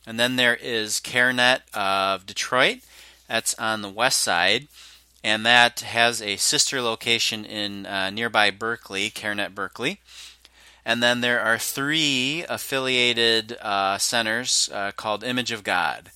And 0.06 0.20
then 0.20 0.36
there 0.36 0.56
is 0.56 1.00
CareNet 1.00 1.60
of 1.72 2.26
Detroit 2.26 2.78
that's 3.28 3.54
on 3.58 3.82
the 3.82 3.88
west 3.88 4.20
side, 4.20 4.68
and 5.22 5.44
that 5.46 5.80
has 5.80 6.20
a 6.20 6.36
sister 6.36 6.80
location 6.80 7.44
in 7.44 7.86
uh, 7.86 8.10
nearby 8.10 8.50
Berkley, 8.50 9.10
CareNet 9.10 9.54
Berkley. 9.54 10.00
And 10.84 11.02
then 11.02 11.22
there 11.22 11.40
are 11.40 11.58
three 11.58 12.44
affiliated 12.48 13.56
uh, 13.62 13.96
centers 13.98 14.68
uh, 14.72 14.92
called 14.92 15.24
Image 15.24 15.50
of 15.50 15.64
God. 15.64 16.10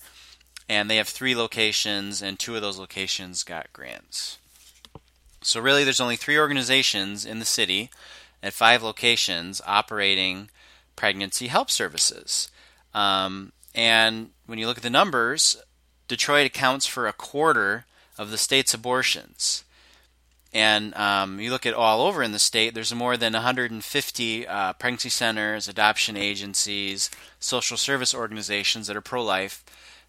And 0.68 0.90
they 0.90 0.96
have 0.96 1.08
three 1.08 1.34
locations, 1.34 2.20
and 2.20 2.38
two 2.38 2.54
of 2.54 2.60
those 2.60 2.78
locations 2.78 3.42
got 3.42 3.72
grants. 3.72 4.38
So, 5.40 5.60
really, 5.60 5.84
there's 5.84 6.00
only 6.00 6.16
three 6.16 6.38
organizations 6.38 7.24
in 7.24 7.38
the 7.38 7.46
city 7.46 7.88
at 8.42 8.52
five 8.52 8.82
locations 8.82 9.62
operating 9.66 10.50
pregnancy 10.94 11.46
help 11.46 11.70
services. 11.70 12.50
Um, 12.92 13.52
and 13.74 14.30
when 14.46 14.58
you 14.58 14.66
look 14.66 14.76
at 14.76 14.82
the 14.82 14.90
numbers, 14.90 15.56
Detroit 16.08 16.46
accounts 16.46 16.86
for 16.86 17.06
a 17.06 17.12
quarter 17.12 17.84
of 18.16 18.30
the 18.30 18.38
state's 18.38 18.74
abortions. 18.74 19.64
And 20.52 20.94
um, 20.96 21.38
you 21.38 21.50
look 21.50 21.66
at 21.66 21.74
all 21.74 22.00
over 22.00 22.22
in 22.22 22.32
the 22.32 22.38
state, 22.38 22.74
there's 22.74 22.94
more 22.94 23.16
than 23.18 23.34
150 23.34 24.46
uh, 24.46 24.72
pregnancy 24.72 25.10
centers, 25.10 25.68
adoption 25.68 26.16
agencies, 26.16 27.10
social 27.38 27.76
service 27.76 28.14
organizations 28.14 28.86
that 28.86 28.96
are 28.96 29.02
pro 29.02 29.22
life 29.22 29.62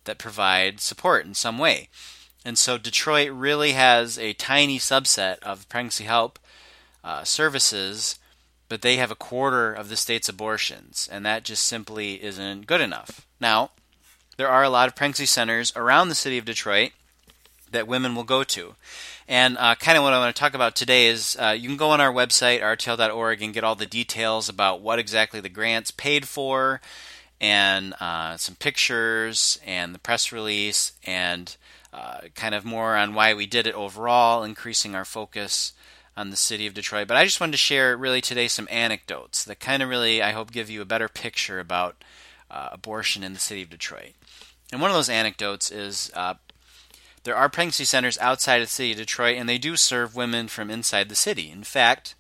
that 0.06 0.18
provide 0.18 0.79
support 0.79 1.25
in 1.25 1.34
some 1.34 1.58
way. 1.58 1.89
And 2.46 2.58
so 2.58 2.77
Detroit 2.77 3.32
really 3.32 3.74
has 3.74 4.18
a 4.18 4.34
tiny 4.34 4.79
subset 4.79 5.39
of 5.39 5.68
pregnancy 5.68 6.06
help 6.06 6.39
uh, 7.03 7.25
services, 7.25 8.18
but 8.70 8.82
they 8.82 8.96
have 8.96 9.12
a 9.12 9.15
quarter 9.15 9.74
of 9.74 9.89
the 9.89 9.98
state's 9.98 10.29
abortions, 10.29 11.10
and 11.12 11.25
that 11.25 11.44
just 11.44 11.63
simply 11.63 12.24
isn't 12.24 12.65
good 12.65 12.82
enough. 12.82 13.27
Now, 13.41 13.72
there 14.39 14.50
are 14.50 14.63
a 14.63 14.69
lot 14.69 14.88
of 14.88 14.96
pregnancy 14.96 15.25
centers 15.25 15.74
around 15.75 16.08
the 16.08 16.15
city 16.15 16.38
of 16.38 16.46
Detroit 16.46 16.91
that 17.72 17.89
women 17.89 18.15
will 18.15 18.24
go 18.24 18.46
to. 18.46 18.74
And 19.27 19.58
uh, 19.58 19.75
kind 19.75 19.98
of 19.98 20.03
what 20.05 20.13
I 20.13 20.19
want 20.19 20.34
to 20.34 20.39
talk 20.39 20.53
about 20.53 20.77
today 20.77 21.08
is 21.08 21.36
uh, 21.38 21.50
you 21.50 21.67
can 21.67 21.75
go 21.75 21.89
on 21.89 22.00
our 22.00 22.13
website, 22.13 22.62
rtl.org, 22.62 23.41
and 23.41 23.53
get 23.53 23.65
all 23.65 23.75
the 23.75 23.86
details 23.86 24.48
about 24.48 24.79
what 24.79 24.98
exactly 24.98 25.41
the 25.41 25.50
grants 25.50 25.91
paid 25.91 26.25
for, 26.25 26.79
and 27.41 27.93
uh, 28.00 28.38
some 28.38 28.55
pictures, 28.55 29.60
and 29.65 29.93
the 29.93 30.00
press 30.00 30.31
release, 30.31 30.93
and 31.03 31.58
uh, 31.91 32.19
kind 32.34 32.55
of 32.55 32.63
more 32.63 32.96
on 32.96 33.13
why 33.13 33.34
we 33.34 33.46
did 33.46 33.67
it 33.67 33.75
overall, 33.75 34.43
increasing 34.43 34.96
our 34.96 35.03
focus 35.03 35.74
on 36.15 36.29
the 36.29 36.38
city 36.38 36.65
of 36.65 36.74
Detroit. 36.74 37.10
But 37.10 37.17
I 37.17 37.25
just 37.25 37.41
wanted 37.41 37.51
to 37.51 37.58
share 37.58 37.98
really 37.98 38.22
today 38.22 38.48
some 38.48 38.69
anecdotes 38.72 39.43
that 39.43 39.60
kind 39.60 39.84
of 39.84 39.89
really, 39.89 40.22
I 40.22 40.31
hope, 40.31 40.53
give 40.53 40.69
you 40.69 40.81
a 40.81 40.86
better 40.86 41.10
picture 41.10 41.60
about 41.60 42.05
uh, 42.50 42.70
abortion 42.72 43.24
in 43.24 43.34
the 43.34 43.39
city 43.39 43.62
of 43.62 43.70
Detroit. 43.70 44.13
And 44.72 44.82
one 44.82 44.91
of 44.91 44.96
those 44.96 45.10
anecdotes 45.10 45.72
is 45.72 46.12
uh, 46.15 46.36
there 47.24 47.36
are 47.36 47.50
pregnancy 47.50 47.86
centers 47.86 48.18
outside 48.20 48.62
of 48.62 48.68
the 48.68 48.74
city 48.74 48.91
of 48.91 48.98
Detroit, 48.98 49.38
and 49.38 49.48
they 49.48 49.58
do 49.58 49.75
serve 49.75 50.15
women 50.15 50.48
from 50.48 50.70
inside 50.70 51.10
the 51.10 51.15
city. 51.15 51.50
In 51.51 51.63
fact, 51.63 52.15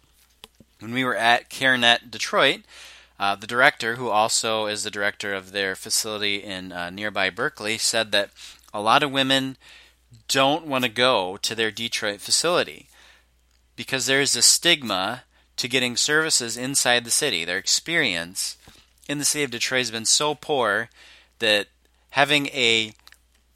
when 0.79 0.93
we 0.93 1.03
were 1.03 1.15
at 1.15 1.49
CareNet 1.49 2.09
Detroit, 2.09 2.61
uh, 3.19 3.35
the 3.35 3.47
director, 3.47 3.95
who 3.95 4.09
also 4.09 4.65
is 4.65 4.83
the 4.83 4.91
director 4.91 5.33
of 5.33 5.51
their 5.51 5.75
facility 5.75 6.37
in 6.37 6.71
uh, 6.71 6.89
nearby 6.89 7.29
Berkley, 7.29 7.77
said 7.77 8.11
that 8.11 8.29
a 8.73 8.81
lot 8.81 9.03
of 9.03 9.11
women 9.11 9.57
don't 10.27 10.65
want 10.65 10.83
to 10.83 10.89
go 10.89 11.37
to 11.37 11.53
their 11.53 11.71
Detroit 11.71 12.21
facility 12.21 12.87
because 13.75 14.05
there's 14.05 14.35
a 14.35 14.41
stigma 14.41 15.23
to 15.57 15.67
getting 15.67 15.97
services 15.97 16.55
inside 16.55 17.03
the 17.03 17.11
city. 17.11 17.43
Their 17.43 17.57
experience 17.57 18.57
in 19.09 19.17
the 19.17 19.25
city 19.25 19.43
of 19.43 19.51
Detroit 19.51 19.79
has 19.79 19.91
been 19.91 20.05
so 20.05 20.35
poor 20.35 20.89
that 21.39 21.67
having 22.11 22.47
a 22.47 22.93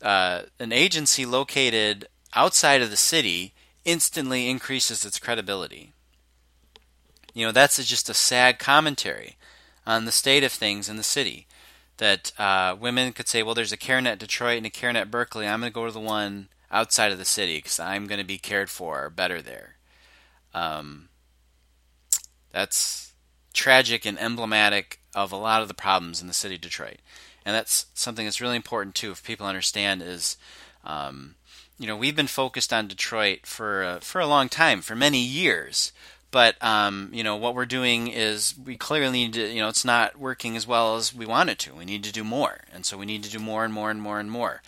uh, 0.01 0.41
an 0.60 0.74
agency 0.74 1.25
located 1.25 2.07
outside 2.33 2.81
of 2.81 2.89
the 2.89 2.98
city 2.98 3.53
instantly 3.86 4.50
increases 4.50 5.05
its 5.05 5.19
credibility. 5.19 5.93
You 7.33 7.45
know, 7.45 7.51
that's 7.53 7.83
just 7.86 8.10
a 8.10 8.13
sad 8.13 8.60
commentary 8.60 9.38
on 9.86 10.03
the 10.05 10.12
state 10.12 10.43
of 10.43 10.51
things 10.51 10.89
in 10.89 10.98
the 10.98 11.03
city. 11.03 11.48
That 11.98 12.33
uh, 12.39 12.75
women 12.77 13.13
could 13.13 13.27
say, 13.27 13.43
well, 13.43 13.53
there's 13.53 13.72
a 13.72 13.77
CareNet 13.77 14.17
Detroit 14.17 14.57
and 14.57 14.65
a 14.65 14.69
CareNet 14.69 15.12
Berkley. 15.12 15.48
I'm 15.48 15.60
going 15.60 15.72
to 15.72 15.74
go 15.74 15.86
to 15.86 15.91
the 15.91 16.00
one 16.00 16.50
outside 16.72 17.12
of 17.12 17.19
the 17.19 17.25
city 17.25 17.60
because 17.60 17.79
I'm 17.79 18.07
going 18.07 18.19
to 18.19 18.25
be 18.25 18.39
cared 18.39 18.69
for 18.72 19.10
better 19.12 19.41
there. 19.41 19.75
Um, 20.53 21.10
that's 22.51 23.13
tragic 23.53 24.05
and 24.05 24.19
emblematic 24.19 25.00
of 25.15 25.32
a 25.32 25.38
lot 25.38 25.62
of 25.62 25.67
the 25.67 25.74
problems 25.74 26.22
in 26.22 26.27
the 26.27 26.34
city 26.34 26.55
of 26.55 26.62
Detroit. 26.62 26.98
And 27.46 27.55
that's 27.55 27.88
something 27.93 28.25
that's 28.25 28.41
really 28.41 28.55
important 28.55 28.96
too, 28.96 29.12
if 29.12 29.24
people 29.24 29.46
understand, 29.46 30.01
is 30.01 30.38
um, 30.86 31.36
you 31.77 31.88
know 31.88 31.98
we've 31.98 32.15
been 32.15 32.27
focused 32.27 32.72
on 32.72 32.88
Detroit 32.88 33.46
for 33.46 33.84
uh, 33.84 34.00
for 34.00 34.22
a 34.22 34.27
long 34.27 34.50
time, 34.50 34.82
for 34.82 34.96
many 34.96 35.20
years. 35.20 35.91
But 36.32 36.55
um, 36.63 37.10
you 37.13 37.24
know 37.24 37.36
what 37.36 37.53
we're 37.53 37.65
doing 37.65 38.08
is 38.08 38.55
we 38.58 38.75
clearly 38.75 39.12
need 39.12 39.34
to 39.34 39.48
you 39.48 39.62
know 39.62 39.70
it's 39.70 39.86
not 39.86 40.17
working 40.17 40.55
as 40.55 40.65
well 40.65 40.96
as 40.96 41.13
we 41.13 41.25
want 41.25 41.50
it 41.50 41.60
to. 41.60 41.75
We 41.75 41.86
need 41.86 42.03
to 42.05 42.12
do 42.12 42.24
more, 42.24 42.62
and 42.74 42.86
so 42.86 42.98
we 42.98 43.05
need 43.05 43.24
to 43.24 43.29
do 43.29 43.39
more 43.39 43.65
and 43.65 43.74
more 43.74 43.91
and 43.91 44.01
more 44.01 44.20
and 44.20 44.32
more. 44.32 44.62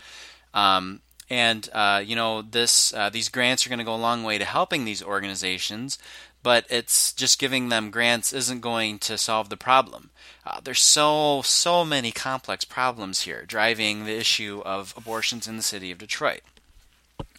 Um, 0.54 1.02
and 1.30 1.68
uh, 1.74 2.04
you 2.06 2.16
know 2.16 2.42
this 2.42 2.94
uh, 2.94 3.10
these 3.10 3.30
grants 3.30 3.66
are 3.66 3.70
going 3.70 3.80
to 3.80 3.86
go 3.86 3.96
a 3.96 3.98
long 3.98 4.24
way 4.24 4.38
to 4.38 4.46
helping 4.46 4.86
these 4.86 5.02
organizations 5.02 5.98
but 6.46 6.64
it's 6.70 7.12
just 7.12 7.40
giving 7.40 7.70
them 7.70 7.90
grants 7.90 8.32
isn't 8.32 8.60
going 8.60 9.00
to 9.00 9.18
solve 9.18 9.50
the 9.50 9.58
problem. 9.58 10.12
Uh, 10.46 10.60
there's 10.64 10.80
so 10.80 11.42
so 11.44 11.84
many 11.84 12.12
complex 12.12 12.64
problems 12.64 13.22
here 13.22 13.46
driving 13.48 14.06
the 14.06 14.16
issue 14.16 14.62
of 14.64 14.94
abortions 14.96 15.48
in 15.48 15.58
the 15.58 15.64
city 15.64 15.90
of 15.90 15.98
Detroit, 15.98 16.42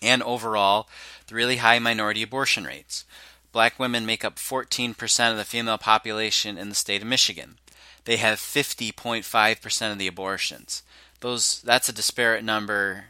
and 0.02 0.24
overall, 0.24 0.88
the 1.28 1.36
really 1.36 1.58
high 1.58 1.78
minority 1.78 2.20
abortion 2.20 2.64
rates. 2.64 3.04
Black 3.52 3.78
women 3.78 4.06
make 4.06 4.24
up 4.24 4.38
14% 4.38 5.30
of 5.30 5.36
the 5.36 5.44
female 5.44 5.78
population 5.78 6.58
in 6.58 6.68
the 6.68 6.74
state 6.74 7.00
of 7.00 7.06
Michigan. 7.06 7.58
They 8.06 8.16
have 8.16 8.38
50.5% 8.38 9.92
of 9.92 9.98
the 9.98 10.08
abortions. 10.08 10.82
Those 11.20 11.62
that's 11.62 11.88
a 11.88 11.92
disparate 11.92 12.42
number, 12.42 13.04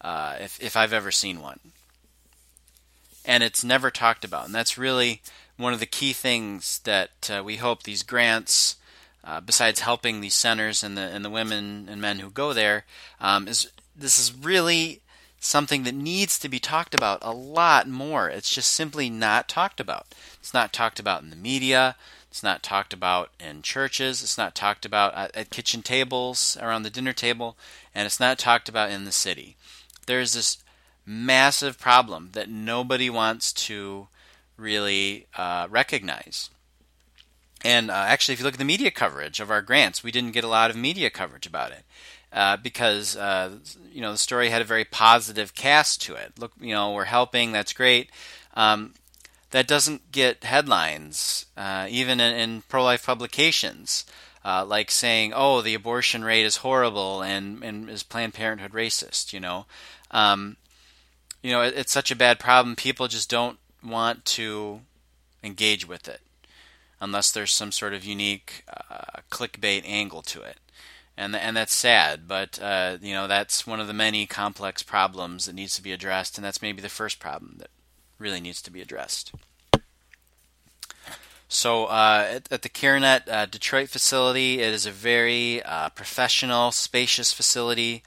uh, 0.00 0.38
if 0.40 0.60
if 0.60 0.76
I've 0.76 0.92
ever 0.92 1.12
seen 1.12 1.40
one 1.40 1.60
and 3.26 3.42
it's 3.42 3.64
never 3.64 3.90
talked 3.90 4.24
about. 4.24 4.46
And 4.46 4.54
that's 4.54 4.78
really 4.78 5.20
one 5.56 5.74
of 5.74 5.80
the 5.80 5.86
key 5.86 6.12
things 6.12 6.78
that 6.84 7.30
uh, 7.30 7.42
we 7.42 7.56
hope 7.56 7.82
these 7.82 8.02
grants, 8.02 8.76
uh, 9.24 9.40
besides 9.40 9.80
helping 9.80 10.20
these 10.20 10.34
centers 10.34 10.82
and 10.82 10.96
the 10.96 11.02
and 11.02 11.24
the 11.24 11.30
women 11.30 11.88
and 11.90 12.00
men 12.00 12.20
who 12.20 12.30
go 12.30 12.52
there, 12.52 12.84
um, 13.20 13.48
is 13.48 13.70
this 13.94 14.18
is 14.18 14.34
really 14.34 15.00
something 15.40 15.82
that 15.82 15.94
needs 15.94 16.38
to 16.38 16.48
be 16.48 16.58
talked 16.58 16.94
about 16.94 17.18
a 17.22 17.32
lot 17.32 17.88
more. 17.88 18.28
It's 18.28 18.54
just 18.54 18.72
simply 18.72 19.10
not 19.10 19.48
talked 19.48 19.80
about. 19.80 20.06
It's 20.40 20.54
not 20.54 20.72
talked 20.72 20.98
about 20.98 21.22
in 21.22 21.30
the 21.30 21.36
media. 21.36 21.96
It's 22.30 22.42
not 22.42 22.62
talked 22.62 22.92
about 22.92 23.30
in 23.40 23.62
churches. 23.62 24.22
It's 24.22 24.36
not 24.36 24.54
talked 24.54 24.84
about 24.84 25.14
at, 25.14 25.34
at 25.34 25.50
kitchen 25.50 25.82
tables, 25.82 26.56
around 26.60 26.82
the 26.82 26.90
dinner 26.90 27.12
table, 27.12 27.56
and 27.94 28.06
it's 28.06 28.20
not 28.20 28.38
talked 28.38 28.68
about 28.68 28.90
in 28.90 29.04
the 29.04 29.12
city. 29.12 29.56
There's 30.06 30.34
this 30.34 30.58
massive 31.06 31.78
problem 31.78 32.30
that 32.32 32.50
nobody 32.50 33.08
wants 33.08 33.52
to 33.52 34.08
really 34.56 35.26
uh, 35.36 35.68
recognize. 35.70 36.50
And 37.64 37.90
uh, 37.90 37.94
actually, 37.94 38.34
if 38.34 38.40
you 38.40 38.44
look 38.44 38.54
at 38.54 38.58
the 38.58 38.64
media 38.64 38.90
coverage 38.90 39.40
of 39.40 39.50
our 39.50 39.62
grants, 39.62 40.02
we 40.04 40.12
didn't 40.12 40.32
get 40.32 40.44
a 40.44 40.48
lot 40.48 40.70
of 40.70 40.76
media 40.76 41.08
coverage 41.10 41.46
about 41.46 41.72
it 41.72 41.84
uh, 42.32 42.56
because 42.56 43.16
uh, 43.16 43.50
you 43.92 44.00
know 44.00 44.12
the 44.12 44.18
story 44.18 44.50
had 44.50 44.62
a 44.62 44.66
very 44.66 44.84
positive 44.84 45.54
cast 45.54 46.02
to 46.02 46.14
it. 46.14 46.38
Look, 46.38 46.52
you 46.60 46.74
know, 46.74 46.92
we're 46.92 47.04
helping. 47.04 47.52
That's 47.52 47.72
great. 47.72 48.10
Um, 48.54 48.94
that 49.50 49.66
doesn't 49.66 50.12
get 50.12 50.44
headlines, 50.44 51.46
uh, 51.56 51.86
even 51.88 52.20
in, 52.20 52.34
in 52.34 52.62
pro-life 52.68 53.06
publications. 53.06 54.04
Uh, 54.44 54.64
like 54.64 54.90
saying, 54.90 55.32
"Oh, 55.34 55.60
the 55.60 55.74
abortion 55.74 56.22
rate 56.22 56.44
is 56.44 56.58
horrible," 56.58 57.22
and 57.22 57.64
and 57.64 57.90
is 57.90 58.02
Planned 58.02 58.34
Parenthood 58.34 58.72
racist? 58.72 59.32
You 59.32 59.40
know, 59.40 59.66
um, 60.10 60.56
you 61.46 61.52
know, 61.52 61.62
it, 61.62 61.74
it's 61.76 61.92
such 61.92 62.10
a 62.10 62.16
bad 62.16 62.40
problem. 62.40 62.74
People 62.74 63.06
just 63.06 63.30
don't 63.30 63.58
want 63.84 64.24
to 64.24 64.80
engage 65.44 65.86
with 65.86 66.08
it 66.08 66.20
unless 67.00 67.30
there's 67.30 67.52
some 67.52 67.70
sort 67.70 67.94
of 67.94 68.04
unique 68.04 68.64
uh, 68.90 69.20
clickbait 69.30 69.82
angle 69.86 70.22
to 70.22 70.42
it. 70.42 70.58
and 71.16 71.36
and 71.36 71.56
that's 71.56 71.72
sad. 71.72 72.26
But 72.26 72.60
uh, 72.60 72.98
you 73.00 73.14
know 73.14 73.28
that's 73.28 73.64
one 73.64 73.78
of 73.78 73.86
the 73.86 73.92
many 73.92 74.26
complex 74.26 74.82
problems 74.82 75.46
that 75.46 75.54
needs 75.54 75.76
to 75.76 75.82
be 75.82 75.92
addressed, 75.92 76.36
and 76.36 76.44
that's 76.44 76.60
maybe 76.60 76.82
the 76.82 76.88
first 76.88 77.20
problem 77.20 77.58
that 77.58 77.70
really 78.18 78.40
needs 78.40 78.60
to 78.62 78.72
be 78.72 78.80
addressed. 78.80 79.32
So 81.48 81.84
uh, 81.84 82.26
at, 82.28 82.50
at, 82.50 82.62
the 82.62 82.68
CareNet 82.68 83.28
uh, 83.28 83.46
Detroit 83.46 83.88
facility, 83.88 84.58
it 84.58 84.74
is 84.74 84.84
a 84.84 84.90
very 84.90 85.62
uh, 85.62 85.90
professional, 85.90 86.72
spacious 86.72 87.32
facility. 87.32 88.02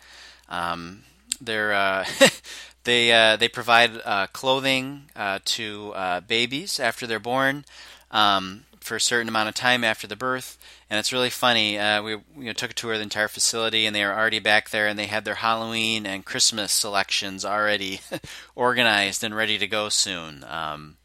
Um, 0.49 1.03
they're 1.39 1.73
uh, 1.73 2.05
they 2.83 3.11
uh, 3.11 3.35
they 3.35 3.47
provide 3.47 4.01
uh, 4.05 4.27
clothing 4.27 5.09
to 5.45 6.21
babies 6.27 6.79
after 6.79 7.05
they're 7.05 7.19
born 7.19 7.65
um, 8.11 8.65
for 8.79 8.95
a 8.95 9.01
certain 9.01 9.27
amount 9.27 9.49
of 9.49 9.55
time 9.55 9.83
after 9.83 10.07
the 10.07 10.15
birth 10.15 10.57
and 10.89 10.97
it's 10.97 11.13
really 11.13 11.29
funny. 11.29 11.77
Uh, 11.77 12.01
we 12.01 12.11
you 12.11 12.23
know, 12.37 12.53
took 12.53 12.71
a 12.71 12.73
tour 12.73 12.93
of 12.93 12.99
the 12.99 13.03
entire 13.03 13.27
facility, 13.27 13.85
and 13.85 13.95
they 13.95 14.03
were 14.03 14.17
already 14.17 14.39
back 14.39 14.71
there, 14.71 14.87
and 14.87 14.97
they 14.97 15.05
had 15.05 15.23
their 15.23 15.35
Halloween 15.35 16.07
and 16.07 16.25
Christmas 16.25 16.71
selections 16.71 17.45
already 17.45 18.01
organized 18.55 19.23
and 19.23 19.35
ready 19.35 19.59
to 19.59 19.67
go 19.67 19.89
soon. 19.89 20.43
Um, 20.47 20.97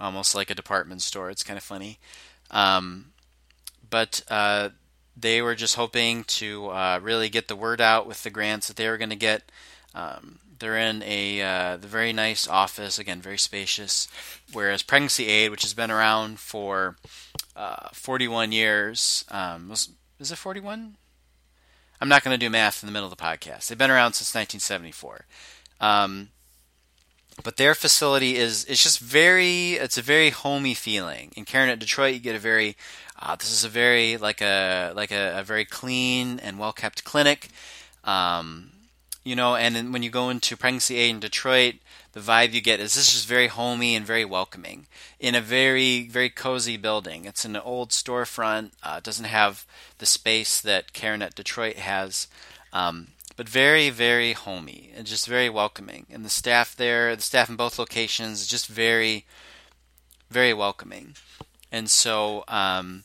almost 0.00 0.34
like 0.34 0.50
a 0.50 0.54
department 0.54 1.02
store. 1.02 1.30
It's 1.30 1.42
kind 1.42 1.58
of 1.58 1.62
funny, 1.62 1.98
um, 2.50 3.12
but 3.88 4.22
uh, 4.28 4.70
they 5.14 5.42
were 5.42 5.54
just 5.54 5.76
hoping 5.76 6.24
to 6.24 6.68
uh, 6.68 6.98
really 7.02 7.28
get 7.28 7.48
the 7.48 7.56
word 7.56 7.82
out 7.82 8.06
with 8.06 8.22
the 8.22 8.30
grants 8.30 8.68
that 8.68 8.76
they 8.76 8.88
were 8.88 8.98
going 8.98 9.10
to 9.10 9.16
get. 9.16 9.52
Um, 9.94 10.38
they're 10.58 10.78
in 10.78 11.02
a 11.04 11.42
uh, 11.42 11.76
the 11.76 11.86
very 11.86 12.12
nice 12.12 12.46
office, 12.48 12.98
again, 12.98 13.20
very 13.20 13.38
spacious. 13.38 14.08
Whereas 14.52 14.82
Pregnancy 14.82 15.26
Aid, 15.26 15.50
which 15.50 15.62
has 15.62 15.74
been 15.74 15.90
around 15.90 16.38
for 16.38 16.96
uh, 17.56 17.88
41 17.92 18.52
years, 18.52 19.24
um, 19.30 19.68
was, 19.68 19.90
is 20.18 20.32
it 20.32 20.36
41? 20.36 20.96
I'm 22.00 22.08
not 22.08 22.22
going 22.22 22.34
to 22.34 22.44
do 22.44 22.50
math 22.50 22.82
in 22.82 22.86
the 22.86 22.92
middle 22.92 23.10
of 23.10 23.16
the 23.16 23.22
podcast. 23.22 23.68
They've 23.68 23.78
been 23.78 23.90
around 23.90 24.12
since 24.12 24.34
1974. 24.34 25.26
Um, 25.80 26.28
but 27.42 27.56
their 27.56 27.74
facility 27.74 28.36
is 28.36 28.64
it's 28.66 28.82
just 28.82 29.00
very 29.00 29.72
it's 29.72 29.98
a 29.98 30.02
very 30.02 30.30
homey 30.30 30.74
feeling. 30.74 31.32
In 31.36 31.44
CareNet 31.44 31.80
Detroit, 31.80 32.14
you 32.14 32.20
get 32.20 32.36
a 32.36 32.38
very 32.38 32.76
uh, 33.20 33.34
this 33.36 33.50
is 33.50 33.64
a 33.64 33.68
very 33.68 34.16
like 34.16 34.40
a 34.40 34.92
like 34.94 35.10
a, 35.10 35.40
a 35.40 35.42
very 35.42 35.64
clean 35.64 36.38
and 36.38 36.58
well 36.58 36.72
kept 36.72 37.04
clinic. 37.04 37.48
Um, 38.04 38.70
you 39.24 39.34
know, 39.34 39.56
and 39.56 39.92
when 39.92 40.02
you 40.02 40.10
go 40.10 40.28
into 40.28 40.56
Pregnancy 40.56 40.98
Aid 40.98 41.10
in 41.10 41.20
Detroit, 41.20 41.76
the 42.12 42.20
vibe 42.20 42.52
you 42.52 42.60
get 42.60 42.78
is 42.78 42.94
this 42.94 43.14
is 43.14 43.24
very 43.24 43.48
homey 43.48 43.96
and 43.96 44.06
very 44.06 44.24
welcoming 44.24 44.86
in 45.18 45.34
a 45.34 45.40
very 45.40 46.06
very 46.06 46.28
cozy 46.28 46.76
building. 46.76 47.24
It's 47.24 47.44
an 47.44 47.56
old 47.56 47.90
storefront. 47.90 48.72
Uh, 48.82 49.00
doesn't 49.00 49.24
have 49.24 49.66
the 49.98 50.06
space 50.06 50.60
that 50.60 50.92
CareNet 50.92 51.34
Detroit 51.34 51.76
has, 51.76 52.28
um, 52.72 53.08
but 53.34 53.48
very 53.48 53.88
very 53.88 54.34
homey 54.34 54.90
and 54.94 55.06
just 55.06 55.26
very 55.26 55.48
welcoming. 55.48 56.06
And 56.10 56.24
the 56.24 56.30
staff 56.30 56.76
there, 56.76 57.16
the 57.16 57.22
staff 57.22 57.48
in 57.48 57.56
both 57.56 57.78
locations, 57.78 58.42
is 58.42 58.46
just 58.46 58.68
very 58.68 59.24
very 60.30 60.52
welcoming. 60.52 61.14
And 61.72 61.90
so. 61.90 62.44
Um, 62.46 63.04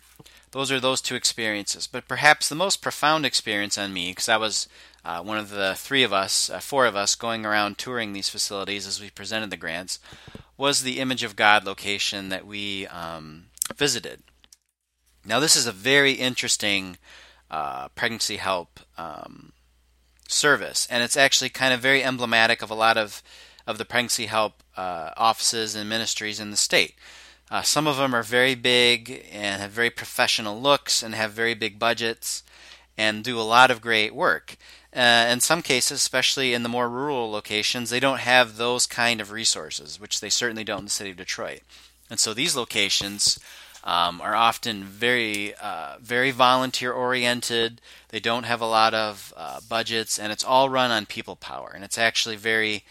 those 0.52 0.72
are 0.72 0.80
those 0.80 1.00
two 1.00 1.14
experiences. 1.14 1.86
But 1.86 2.08
perhaps 2.08 2.50
the 2.50 2.56
most 2.56 2.82
profound 2.82 3.24
experience 3.24 3.78
on 3.78 3.94
me, 3.94 4.10
because 4.10 4.28
I 4.28 4.38
was 4.38 4.68
uh, 5.04 5.22
one 5.22 5.38
of 5.38 5.50
the 5.50 5.76
three 5.76 6.04
of 6.04 6.14
us, 6.14 6.50
uh, 6.50 6.60
four 6.60 6.86
of 6.86 6.96
us, 6.96 7.16
going 7.16 7.46
around 7.46 7.78
touring 7.78 8.14
these 8.14 8.30
facilities 8.30 8.86
as 8.86 9.02
we 9.02 9.10
presented 9.10 9.50
the 9.50 9.58
grants, 9.58 10.00
was 10.58 10.84
the 10.84 11.00
Image 11.00 11.24
of 11.24 11.36
God 11.36 11.66
location 11.66 12.30
that 12.30 12.46
we 12.46 12.86
um, 12.88 13.46
visited. 13.76 14.24
Now, 15.26 15.40
this 15.40 15.56
is 15.56 15.68
a 15.68 15.72
very 15.72 16.14
interesting 16.14 16.98
uh, 17.50 17.90
pregnancy 17.90 18.38
help 18.38 18.80
um, 18.98 19.54
service, 20.28 20.88
and 20.90 21.04
it's 21.04 21.18
actually 21.18 21.50
kind 21.50 21.74
of 21.74 21.80
very 21.80 22.04
emblematic 22.04 22.62
of 22.62 22.70
a 22.70 22.76
lot 22.76 22.98
of 22.98 23.24
of 23.68 23.78
the 23.78 23.86
pregnancy 23.86 24.26
help 24.26 24.64
uh, 24.76 25.12
offices 25.16 25.76
and 25.76 25.88
ministries 25.88 26.40
in 26.40 26.50
the 26.50 26.58
state. 26.58 26.96
Uh, 27.52 27.62
some 27.62 27.86
of 27.86 27.98
them 27.98 28.16
are 28.16 28.24
very 28.24 28.56
big 28.56 29.26
and 29.32 29.62
have 29.62 29.70
very 29.70 29.92
professional 29.92 30.60
looks 30.60 31.04
and 31.04 31.14
have 31.14 31.32
very 31.32 31.54
big 31.54 31.78
budgets 31.78 32.44
and 32.98 33.24
do 33.24 33.40
a 33.40 33.42
lot 33.42 33.70
of 33.70 33.80
great 33.80 34.14
work. 34.14 34.58
Uh, 34.96 35.28
in 35.30 35.40
some 35.40 35.62
cases, 35.62 36.00
especially 36.00 36.54
in 36.54 36.64
the 36.64 36.70
more 36.70 36.90
rural 36.90 37.30
locations, 37.32 37.90
they 37.90 38.00
don't 38.00 38.20
have 38.20 38.58
those 38.58 38.88
kind 38.88 39.22
of 39.22 39.32
resources, 39.32 40.00
which 40.00 40.20
they 40.20 40.30
certainly 40.30 40.64
don't 40.64 40.80
in 40.80 40.86
the 40.86 40.92
city 40.92 41.12
of 41.12 41.18
Detroit. 41.18 41.62
And 42.10 42.20
so 42.20 42.34
these 42.34 42.56
locations 42.56 43.40
um, 43.84 44.20
are 44.20 44.36
often 44.36 44.84
very, 44.84 45.54
uh, 45.56 45.98
very 46.02 46.32
volunteer 46.32 46.92
oriented. 46.92 47.82
They 48.10 48.20
don't 48.20 48.44
have 48.44 48.62
a 48.62 48.66
lot 48.66 48.94
of 48.94 49.34
uh, 49.38 49.60
budgets, 49.68 50.18
and 50.18 50.32
it's 50.32 50.44
all 50.44 50.70
run 50.70 50.92
on 50.92 51.06
people 51.06 51.36
power. 51.36 51.72
And 51.74 51.84
it's 51.84 51.98
actually 51.98 52.36
very, 52.36 52.84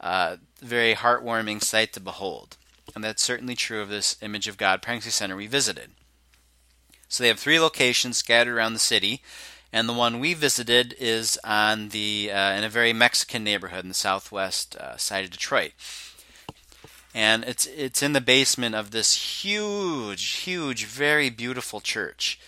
uh, 0.00 0.36
very 0.60 0.94
heartwarming 0.94 1.62
sight 1.62 1.92
to 1.92 2.00
behold. 2.00 2.56
And 2.94 3.04
that's 3.04 3.22
certainly 3.22 3.54
true 3.54 3.82
of 3.82 3.88
this 3.88 4.16
Image 4.22 4.48
of 4.48 4.56
God 4.56 4.82
Pregnancy 4.82 5.10
Center 5.10 5.36
we 5.36 5.46
visited. 5.46 5.90
So 7.08 7.22
they 7.22 7.28
have 7.28 7.38
three 7.38 7.60
locations 7.60 8.16
scattered 8.16 8.54
around 8.54 8.72
the 8.72 8.78
city, 8.78 9.22
and 9.72 9.88
the 9.88 9.94
one 9.94 10.20
we 10.20 10.34
visited 10.34 10.94
is 10.98 11.38
on 11.42 11.88
the 11.88 12.30
uh, 12.32 12.52
in 12.52 12.64
a 12.64 12.68
very 12.68 12.92
Mexican 12.92 13.42
neighborhood 13.42 13.84
in 13.84 13.88
the 13.88 13.94
southwest 13.94 14.76
uh, 14.76 14.96
side 14.96 15.24
of 15.24 15.30
Detroit. 15.30 15.72
And 17.14 17.44
it's 17.44 17.66
it's 17.66 18.02
in 18.02 18.12
the 18.12 18.20
basement 18.20 18.74
of 18.74 18.90
this 18.90 19.42
huge, 19.42 20.30
huge, 20.30 20.86
very 20.86 21.30
beautiful 21.30 21.80
church, 21.80 22.38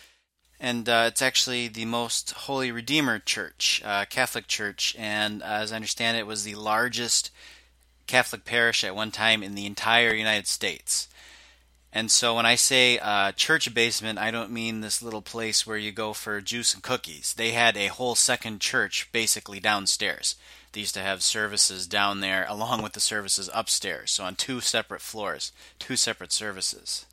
and 0.58 0.88
uh, 0.88 1.04
it's 1.08 1.22
actually 1.22 1.68
the 1.68 1.84
most 1.84 2.30
Holy 2.32 2.70
Redeemer 2.70 3.18
Church, 3.18 3.82
uh, 3.84 4.04
Catholic 4.06 4.46
church, 4.46 4.94
and 4.98 5.42
as 5.42 5.72
I 5.72 5.76
understand 5.76 6.16
it, 6.16 6.20
it 6.20 6.26
was 6.26 6.44
the 6.44 6.54
largest 6.54 7.30
Catholic 8.06 8.44
parish 8.44 8.84
at 8.84 8.96
one 8.96 9.10
time 9.10 9.42
in 9.42 9.54
the 9.54 9.66
entire 9.66 10.14
United 10.14 10.46
States. 10.46 11.08
And 11.96 12.10
so 12.10 12.34
when 12.34 12.44
I 12.44 12.56
say 12.56 12.98
uh, 12.98 13.30
church 13.32 13.72
basement, 13.72 14.18
I 14.18 14.32
don't 14.32 14.50
mean 14.50 14.80
this 14.80 15.00
little 15.00 15.22
place 15.22 15.64
where 15.64 15.76
you 15.76 15.92
go 15.92 16.12
for 16.12 16.40
juice 16.40 16.74
and 16.74 16.82
cookies. 16.82 17.32
They 17.32 17.52
had 17.52 17.76
a 17.76 17.86
whole 17.86 18.16
second 18.16 18.60
church 18.60 19.08
basically 19.12 19.60
downstairs. 19.60 20.34
They 20.72 20.80
used 20.80 20.94
to 20.94 21.00
have 21.00 21.22
services 21.22 21.86
down 21.86 22.18
there 22.18 22.46
along 22.48 22.82
with 22.82 22.94
the 22.94 23.00
services 23.00 23.48
upstairs. 23.54 24.10
So 24.10 24.24
on 24.24 24.34
two 24.34 24.60
separate 24.60 25.02
floors, 25.02 25.52
two 25.78 25.94
separate 25.94 26.32
services. 26.32 27.06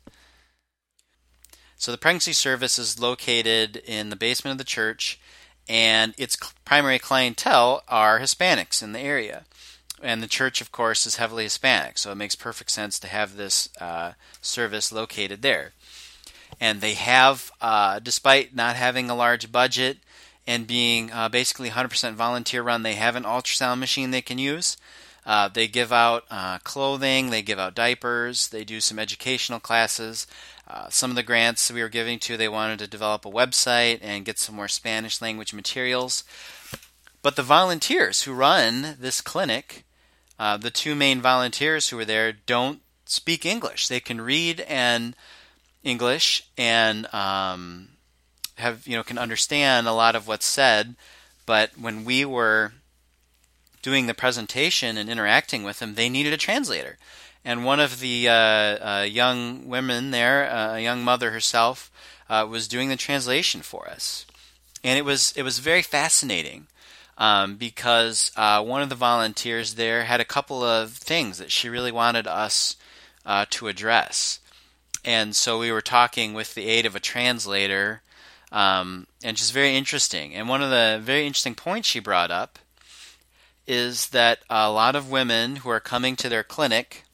So 1.76 1.92
the 1.92 1.98
pregnancy 1.98 2.32
service 2.32 2.76
is 2.76 2.98
located 2.98 3.76
in 3.76 4.10
the 4.10 4.16
basement 4.16 4.52
of 4.52 4.58
the 4.58 4.64
church, 4.64 5.20
and 5.68 6.12
its 6.18 6.36
primary 6.64 6.98
clientele 6.98 7.84
are 7.86 8.18
Hispanics 8.18 8.82
in 8.82 8.92
the 8.92 9.00
area 9.00 9.44
and 10.02 10.22
the 10.22 10.28
church, 10.28 10.60
of 10.60 10.72
course, 10.72 11.06
is 11.06 11.16
heavily 11.16 11.44
Hispanic, 11.44 11.98
so 11.98 12.10
it 12.10 12.16
makes 12.16 12.34
perfect 12.34 12.70
sense 12.70 12.98
to 12.98 13.06
have 13.06 13.36
this 13.36 13.68
uh, 13.80 14.12
service 14.40 14.92
located 14.92 15.42
there. 15.42 15.72
And 16.60 16.80
they 16.80 16.94
have, 16.94 17.50
uh, 17.60 17.98
despite 17.98 18.54
not 18.54 18.76
having 18.76 19.08
a 19.08 19.14
large 19.14 19.50
budget 19.50 19.98
and 20.46 20.66
being 20.66 21.10
uh, 21.12 21.28
basically 21.28 21.70
100% 21.70 22.14
volunteer 22.14 22.62
run, 22.62 22.82
they 22.82 22.94
have 22.94 23.16
an 23.16 23.22
ultrasound 23.24 23.78
machine 23.78 24.10
they 24.10 24.22
can 24.22 24.38
use. 24.38 24.76
Uh, 25.24 25.48
they 25.48 25.68
give 25.68 25.92
out 25.92 26.24
uh, 26.30 26.58
clothing, 26.58 27.30
they 27.30 27.42
give 27.42 27.58
out 27.58 27.74
diapers, 27.74 28.48
they 28.48 28.64
do 28.64 28.80
some 28.80 28.98
educational 28.98 29.60
classes. 29.60 30.26
Uh, 30.66 30.88
some 30.88 31.10
of 31.10 31.16
the 31.16 31.22
grants 31.22 31.70
we 31.70 31.80
were 31.80 31.88
giving 31.88 32.18
to, 32.18 32.36
they 32.36 32.48
wanted 32.48 32.78
to 32.80 32.88
develop 32.88 33.24
a 33.24 33.30
website 33.30 34.00
and 34.02 34.24
get 34.24 34.38
some 34.38 34.56
more 34.56 34.68
Spanish 34.68 35.20
language 35.20 35.54
materials. 35.54 36.24
But 37.22 37.36
the 37.36 37.42
volunteers 37.42 38.22
who 38.22 38.32
run 38.32 38.96
this 38.98 39.20
clinic 39.20 39.84
uh, 40.38 40.56
the 40.56 40.70
two 40.70 40.94
main 40.94 41.20
volunteers 41.20 41.88
who 41.88 41.96
were 41.96 42.04
there 42.04 42.32
don't 42.32 42.80
speak 43.04 43.44
English. 43.44 43.88
They 43.88 44.00
can 44.00 44.20
read 44.20 44.60
and 44.60 45.14
English 45.82 46.44
and 46.56 47.12
um, 47.14 47.88
have 48.56 48.86
you 48.86 48.96
know 48.96 49.02
can 49.02 49.18
understand 49.18 49.86
a 49.86 49.92
lot 49.92 50.14
of 50.16 50.26
what's 50.26 50.46
said, 50.46 50.96
but 51.46 51.78
when 51.78 52.04
we 52.04 52.24
were 52.24 52.72
doing 53.82 54.06
the 54.06 54.14
presentation 54.14 54.96
and 54.96 55.10
interacting 55.10 55.64
with 55.64 55.80
them, 55.80 55.94
they 55.94 56.08
needed 56.08 56.32
a 56.32 56.36
translator. 56.36 56.98
And 57.44 57.64
one 57.64 57.80
of 57.80 57.98
the 57.98 58.28
uh, 58.28 58.32
uh, 58.32 59.06
young 59.10 59.66
women 59.66 60.12
there, 60.12 60.48
uh, 60.48 60.76
a 60.76 60.80
young 60.80 61.02
mother 61.02 61.32
herself, 61.32 61.90
uh, 62.30 62.46
was 62.48 62.68
doing 62.68 62.88
the 62.88 62.96
translation 62.96 63.62
for 63.62 63.88
us, 63.88 64.24
and 64.84 64.98
it 64.98 65.04
was 65.04 65.32
it 65.36 65.42
was 65.42 65.58
very 65.58 65.82
fascinating 65.82 66.68
um, 67.18 67.56
because 67.56 68.32
uh, 68.36 68.62
one 68.62 68.82
of 68.82 68.88
the 68.88 68.94
volunteers 68.94 69.74
there 69.74 70.04
had 70.04 70.20
a 70.20 70.24
couple 70.24 70.62
of 70.62 70.92
things 70.92 71.38
that 71.38 71.50
she 71.50 71.68
really 71.68 71.92
wanted 71.92 72.26
us 72.26 72.76
uh, 73.24 73.46
to 73.50 73.68
address. 73.68 74.40
And 75.04 75.34
so 75.34 75.58
we 75.58 75.72
were 75.72 75.80
talking 75.80 76.34
with 76.34 76.54
the 76.54 76.66
aid 76.66 76.86
of 76.86 76.94
a 76.94 77.00
translator, 77.00 78.02
um, 78.50 79.06
and 79.24 79.36
just 79.36 79.52
very 79.52 79.76
interesting. 79.76 80.34
And 80.34 80.48
one 80.48 80.62
of 80.62 80.70
the 80.70 81.00
very 81.02 81.26
interesting 81.26 81.54
points 81.54 81.88
she 81.88 82.00
brought 82.00 82.30
up 82.30 82.58
is 83.66 84.08
that 84.08 84.40
a 84.50 84.70
lot 84.70 84.96
of 84.96 85.10
women 85.10 85.56
who 85.56 85.70
are 85.70 85.80
coming 85.80 86.16
to 86.16 86.28
their 86.28 86.42
clinic 86.42 87.04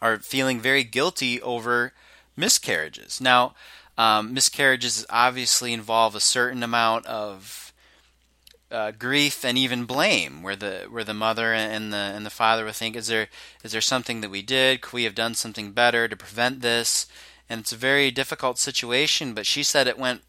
are 0.00 0.18
feeling 0.18 0.60
very 0.60 0.84
guilty 0.84 1.40
over 1.40 1.92
miscarriages. 2.36 3.20
Now, 3.20 3.54
um, 3.96 4.34
miscarriages 4.34 5.06
obviously 5.10 5.72
involve 5.72 6.14
a 6.14 6.20
certain 6.20 6.62
amount 6.62 7.06
of 7.06 7.71
uh, 8.72 8.90
grief 8.92 9.44
and 9.44 9.58
even 9.58 9.84
blame, 9.84 10.42
where 10.42 10.56
the 10.56 10.86
where 10.88 11.04
the 11.04 11.14
mother 11.14 11.52
and 11.52 11.92
the 11.92 11.96
and 11.96 12.24
the 12.24 12.30
father 12.30 12.64
would 12.64 12.74
think, 12.74 12.96
is 12.96 13.06
there 13.06 13.28
is 13.62 13.72
there 13.72 13.80
something 13.80 14.20
that 14.22 14.30
we 14.30 14.42
did? 14.42 14.80
Could 14.80 14.94
we 14.94 15.04
have 15.04 15.14
done 15.14 15.34
something 15.34 15.72
better 15.72 16.08
to 16.08 16.16
prevent 16.16 16.60
this? 16.60 17.06
And 17.48 17.60
it's 17.60 17.72
a 17.72 17.76
very 17.76 18.10
difficult 18.10 18.58
situation. 18.58 19.34
But 19.34 19.46
she 19.46 19.62
said 19.62 19.86
it 19.86 19.98
went 19.98 20.22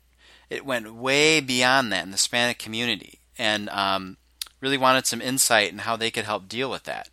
it 0.49 0.65
went 0.65 0.93
way 0.93 1.39
beyond 1.39 1.91
that 1.91 2.03
in 2.03 2.11
the 2.11 2.15
Hispanic 2.15 2.59
community, 2.59 3.19
and 3.37 3.69
um, 3.69 4.17
really 4.59 4.77
wanted 4.77 5.07
some 5.07 5.21
insight 5.21 5.71
in 5.71 5.79
how 5.79 5.95
they 5.95 6.11
could 6.11 6.25
help 6.25 6.47
deal 6.47 6.69
with 6.69 6.83
that 6.83 7.09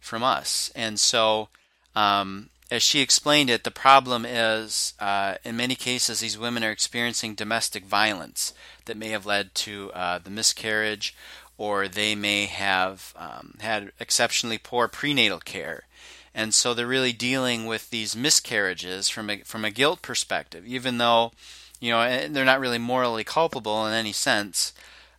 from 0.00 0.22
us. 0.22 0.72
And 0.74 0.98
so 0.98 1.48
um, 1.94 2.50
as 2.70 2.82
she 2.82 3.00
explained 3.00 3.50
it, 3.50 3.64
the 3.64 3.70
problem 3.70 4.24
is 4.24 4.94
uh, 5.00 5.34
in 5.44 5.56
many 5.56 5.74
cases 5.74 6.20
these 6.20 6.38
women 6.38 6.62
are 6.62 6.70
experiencing 6.70 7.34
domestic 7.34 7.84
violence 7.84 8.54
that 8.84 8.96
may 8.96 9.08
have 9.08 9.26
led 9.26 9.54
to 9.56 9.90
uh, 9.92 10.18
the 10.18 10.30
miscarriage, 10.30 11.14
or 11.58 11.88
they 11.88 12.14
may 12.14 12.46
have 12.46 13.12
um, 13.16 13.54
had 13.60 13.92
exceptionally 13.98 14.58
poor 14.58 14.88
prenatal 14.88 15.40
care. 15.40 15.84
And 16.32 16.54
so 16.54 16.72
they're 16.72 16.86
really 16.86 17.12
dealing 17.12 17.66
with 17.66 17.90
these 17.90 18.14
miscarriages 18.14 19.08
from 19.08 19.28
a, 19.30 19.38
from 19.38 19.64
a 19.64 19.70
guilt 19.70 20.00
perspective, 20.00 20.64
even 20.64 20.98
though 20.98 21.32
you 21.80 21.90
know 21.90 22.28
they're 22.28 22.44
not 22.44 22.60
really 22.60 22.78
morally 22.78 23.24
culpable 23.24 23.84
in 23.86 23.92
any 23.92 24.12
sense. 24.12 24.72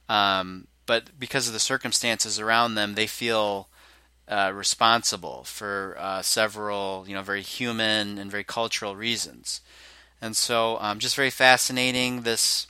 Um, 0.07 0.67
but 0.85 1.19
because 1.19 1.47
of 1.47 1.53
the 1.53 1.59
circumstances 1.59 2.39
around 2.39 2.75
them, 2.75 2.95
they 2.95 3.07
feel 3.07 3.67
uh, 4.31 4.51
responsible 4.55 5.43
for 5.43 5.97
uh, 5.99 6.21
several, 6.21 7.03
you 7.05 7.13
know, 7.13 7.21
very 7.21 7.41
human 7.41 8.17
and 8.17 8.31
very 8.31 8.45
cultural 8.45 8.95
reasons. 8.95 9.59
And 10.21 10.37
so, 10.37 10.77
um, 10.79 10.99
just 10.99 11.17
very 11.17 11.29
fascinating. 11.29 12.21
This 12.21 12.67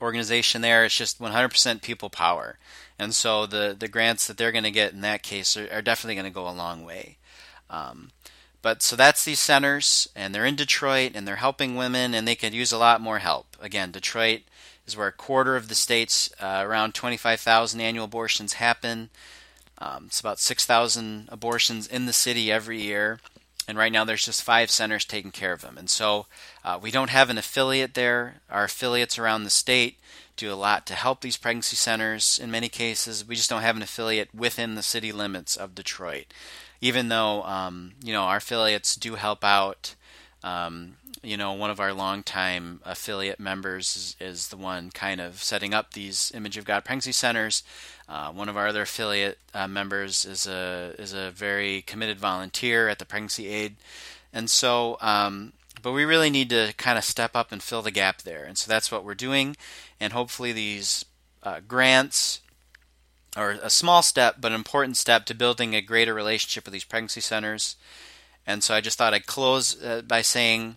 organization 0.00 0.60
there 0.60 0.84
is 0.84 0.94
just 0.94 1.18
100% 1.18 1.80
people 1.80 2.10
power, 2.10 2.58
and 2.98 3.14
so 3.14 3.46
the 3.46 3.74
the 3.78 3.88
grants 3.88 4.26
that 4.26 4.36
they're 4.36 4.52
going 4.52 4.64
to 4.64 4.70
get 4.70 4.92
in 4.92 5.00
that 5.00 5.22
case 5.22 5.56
are, 5.56 5.68
are 5.72 5.82
definitely 5.82 6.16
going 6.16 6.26
to 6.26 6.34
go 6.34 6.48
a 6.48 6.50
long 6.50 6.84
way. 6.84 7.16
Um, 7.70 8.10
but 8.60 8.82
so 8.82 8.94
that's 8.94 9.24
these 9.24 9.40
centers, 9.40 10.08
and 10.14 10.34
they're 10.34 10.44
in 10.44 10.56
Detroit, 10.56 11.12
and 11.14 11.26
they're 11.26 11.36
helping 11.36 11.76
women, 11.76 12.12
and 12.12 12.28
they 12.28 12.34
could 12.34 12.52
use 12.52 12.72
a 12.72 12.78
lot 12.78 13.00
more 13.00 13.20
help. 13.20 13.56
Again, 13.60 13.90
Detroit 13.90 14.42
is 14.86 14.96
where 14.96 15.08
a 15.08 15.12
quarter 15.12 15.56
of 15.56 15.68
the 15.68 15.74
state's 15.74 16.30
uh, 16.40 16.62
around 16.64 16.92
25,000 16.94 17.80
annual 17.80 18.04
abortions 18.04 18.54
happen. 18.54 19.10
Um, 19.78 20.04
it's 20.06 20.20
about 20.20 20.38
6,000 20.38 21.28
abortions 21.30 21.86
in 21.86 22.06
the 22.06 22.12
city 22.12 22.50
every 22.50 22.80
year. 22.80 23.20
And 23.68 23.76
right 23.76 23.92
now, 23.92 24.04
there's 24.04 24.24
just 24.24 24.42
five 24.42 24.70
centers 24.70 25.04
taking 25.04 25.32
care 25.32 25.52
of 25.52 25.60
them. 25.60 25.76
And 25.76 25.90
so 25.90 26.26
uh, 26.64 26.78
we 26.80 26.90
don't 26.90 27.10
have 27.10 27.30
an 27.30 27.38
affiliate 27.38 27.94
there. 27.94 28.36
Our 28.48 28.64
affiliates 28.64 29.18
around 29.18 29.44
the 29.44 29.50
state 29.50 29.98
do 30.36 30.52
a 30.52 30.54
lot 30.54 30.86
to 30.86 30.94
help 30.94 31.20
these 31.20 31.36
pregnancy 31.36 31.76
centers 31.76 32.38
in 32.38 32.50
many 32.50 32.68
cases. 32.68 33.26
We 33.26 33.34
just 33.34 33.50
don't 33.50 33.62
have 33.62 33.76
an 33.76 33.82
affiliate 33.82 34.34
within 34.34 34.74
the 34.74 34.82
city 34.82 35.10
limits 35.10 35.56
of 35.56 35.74
Detroit. 35.74 36.26
Even 36.80 37.08
though, 37.08 37.42
um, 37.42 37.92
you 38.04 38.12
know, 38.12 38.22
our 38.22 38.36
affiliates 38.36 38.94
do 38.94 39.14
help 39.14 39.42
out 39.42 39.94
um, 40.44 40.96
you 41.26 41.36
know, 41.36 41.52
one 41.52 41.70
of 41.70 41.80
our 41.80 41.92
longtime 41.92 42.80
affiliate 42.84 43.40
members 43.40 43.96
is, 43.96 44.16
is, 44.20 44.48
the 44.48 44.56
one 44.56 44.90
kind 44.92 45.20
of 45.20 45.42
setting 45.42 45.74
up 45.74 45.92
these 45.92 46.30
Image 46.34 46.56
of 46.56 46.64
God 46.64 46.84
pregnancy 46.84 47.10
centers. 47.10 47.64
Uh, 48.08 48.30
one 48.30 48.48
of 48.48 48.56
our 48.56 48.68
other 48.68 48.82
affiliate 48.82 49.38
uh, 49.52 49.66
members 49.66 50.24
is 50.24 50.46
a 50.46 50.94
is 50.98 51.12
a 51.12 51.32
very 51.32 51.82
committed 51.82 52.20
volunteer 52.20 52.88
at 52.88 53.00
the 53.00 53.04
Pregnancy 53.04 53.48
Aid, 53.48 53.76
and 54.32 54.48
so. 54.48 54.96
Um, 55.00 55.52
but 55.82 55.92
we 55.92 56.04
really 56.04 56.30
need 56.30 56.48
to 56.50 56.72
kind 56.78 56.96
of 56.96 57.04
step 57.04 57.36
up 57.36 57.52
and 57.52 57.62
fill 57.62 57.82
the 57.82 57.90
gap 57.90 58.22
there, 58.22 58.44
and 58.44 58.56
so 58.56 58.68
that's 58.68 58.90
what 58.90 59.04
we're 59.04 59.14
doing. 59.14 59.56
And 60.00 60.12
hopefully, 60.12 60.52
these 60.52 61.04
uh, 61.42 61.60
grants 61.66 62.40
are 63.36 63.50
a 63.50 63.70
small 63.70 64.02
step, 64.02 64.36
but 64.40 64.52
an 64.52 64.56
important 64.56 64.96
step 64.96 65.26
to 65.26 65.34
building 65.34 65.74
a 65.74 65.82
greater 65.82 66.14
relationship 66.14 66.64
with 66.64 66.72
these 66.72 66.84
pregnancy 66.84 67.20
centers. 67.20 67.76
And 68.46 68.62
so 68.62 68.74
I 68.74 68.80
just 68.80 68.96
thought 68.96 69.12
I'd 69.12 69.26
close 69.26 69.80
uh, 69.82 70.02
by 70.06 70.22
saying 70.22 70.76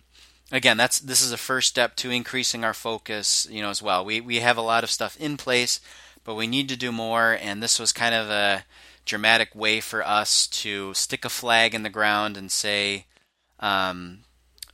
again, 0.52 0.76
that's 0.76 0.98
this 0.98 1.22
is 1.22 1.32
a 1.32 1.36
first 1.36 1.68
step 1.68 1.96
to 1.96 2.10
increasing 2.10 2.64
our 2.64 2.74
focus, 2.74 3.46
you 3.50 3.62
know, 3.62 3.70
as 3.70 3.82
well. 3.82 4.04
We 4.04 4.20
we 4.20 4.36
have 4.36 4.56
a 4.56 4.62
lot 4.62 4.84
of 4.84 4.90
stuff 4.90 5.16
in 5.18 5.36
place, 5.36 5.80
but 6.24 6.34
we 6.34 6.46
need 6.46 6.68
to 6.68 6.76
do 6.76 6.92
more, 6.92 7.36
and 7.40 7.62
this 7.62 7.78
was 7.78 7.92
kind 7.92 8.14
of 8.14 8.28
a 8.28 8.64
dramatic 9.04 9.54
way 9.54 9.80
for 9.80 10.06
us 10.06 10.46
to 10.46 10.94
stick 10.94 11.24
a 11.24 11.28
flag 11.28 11.74
in 11.74 11.82
the 11.82 11.90
ground 11.90 12.36
and 12.36 12.52
say, 12.52 13.06
um, 13.58 14.20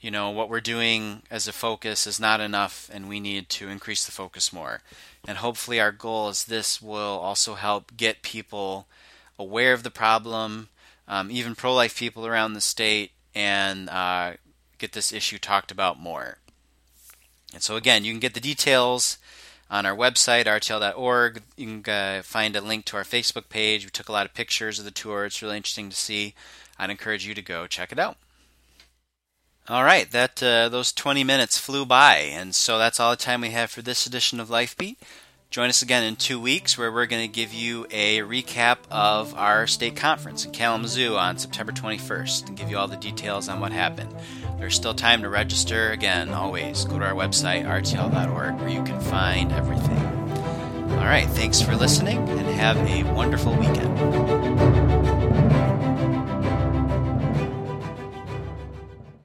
you 0.00 0.10
know, 0.10 0.30
what 0.30 0.48
we're 0.48 0.60
doing 0.60 1.22
as 1.30 1.48
a 1.48 1.52
focus 1.52 2.06
is 2.06 2.20
not 2.20 2.40
enough, 2.40 2.90
and 2.92 3.08
we 3.08 3.20
need 3.20 3.48
to 3.48 3.68
increase 3.68 4.04
the 4.04 4.12
focus 4.12 4.52
more. 4.52 4.80
And 5.26 5.38
hopefully, 5.38 5.80
our 5.80 5.92
goal 5.92 6.28
is 6.28 6.44
this 6.44 6.80
will 6.80 7.18
also 7.18 7.54
help 7.54 7.96
get 7.96 8.22
people 8.22 8.86
aware 9.38 9.72
of 9.72 9.82
the 9.82 9.90
problem, 9.90 10.68
um, 11.08 11.30
even 11.30 11.54
pro-life 11.54 11.98
people 11.98 12.26
around 12.26 12.54
the 12.54 12.60
state, 12.60 13.12
and 13.34 13.88
uh, 13.90 14.34
get 14.78 14.92
this 14.92 15.12
issue 15.12 15.38
talked 15.38 15.70
about 15.70 15.98
more. 15.98 16.38
And 17.52 17.62
so, 17.62 17.76
again, 17.76 18.04
you 18.04 18.12
can 18.12 18.20
get 18.20 18.34
the 18.34 18.40
details 18.40 19.18
on 19.70 19.86
our 19.86 19.96
website, 19.96 20.44
rtl.org. 20.44 21.42
You 21.56 21.80
can 21.80 21.92
uh, 21.92 22.22
find 22.22 22.56
a 22.56 22.60
link 22.60 22.84
to 22.86 22.96
our 22.96 23.04
Facebook 23.04 23.48
page. 23.48 23.84
We 23.84 23.90
took 23.90 24.08
a 24.08 24.12
lot 24.12 24.26
of 24.26 24.34
pictures 24.34 24.78
of 24.78 24.84
the 24.84 24.90
tour. 24.90 25.24
It's 25.24 25.42
really 25.42 25.56
interesting 25.56 25.90
to 25.90 25.96
see. 25.96 26.34
I'd 26.78 26.90
encourage 26.90 27.26
you 27.26 27.34
to 27.34 27.42
go 27.42 27.66
check 27.66 27.92
it 27.92 27.98
out. 27.98 28.16
All 29.68 29.82
right, 29.82 30.08
that 30.12 30.40
uh, 30.40 30.68
those 30.68 30.92
20 30.92 31.24
minutes 31.24 31.58
flew 31.58 31.84
by, 31.84 32.18
and 32.18 32.54
so 32.54 32.78
that's 32.78 33.00
all 33.00 33.10
the 33.10 33.16
time 33.16 33.40
we 33.40 33.50
have 33.50 33.68
for 33.68 33.82
this 33.82 34.06
edition 34.06 34.38
of 34.38 34.48
LifeBeat. 34.48 34.96
Join 35.50 35.68
us 35.68 35.80
again 35.80 36.04
in 36.04 36.16
two 36.16 36.40
weeks 36.40 36.76
where 36.76 36.92
we're 36.92 37.06
going 37.06 37.22
to 37.22 37.32
give 37.32 37.54
you 37.54 37.86
a 37.90 38.18
recap 38.20 38.78
of 38.90 39.34
our 39.34 39.66
state 39.66 39.96
conference 39.96 40.44
in 40.44 40.50
Kalamazoo 40.50 41.16
on 41.16 41.38
September 41.38 41.72
21st 41.72 42.48
and 42.48 42.56
give 42.56 42.68
you 42.68 42.76
all 42.76 42.88
the 42.88 42.96
details 42.96 43.48
on 43.48 43.60
what 43.60 43.72
happened. 43.72 44.14
There's 44.58 44.74
still 44.74 44.94
time 44.94 45.22
to 45.22 45.28
register. 45.28 45.92
Again, 45.92 46.30
always 46.30 46.84
go 46.84 46.98
to 46.98 47.04
our 47.04 47.14
website, 47.14 47.64
rtl.org, 47.64 48.54
where 48.60 48.68
you 48.68 48.82
can 48.84 49.00
find 49.00 49.52
everything. 49.52 49.98
All 50.90 51.04
right, 51.04 51.28
thanks 51.28 51.62
for 51.62 51.76
listening 51.76 52.18
and 52.28 52.46
have 52.48 52.76
a 52.78 53.04
wonderful 53.14 53.54
weekend. 53.54 55.05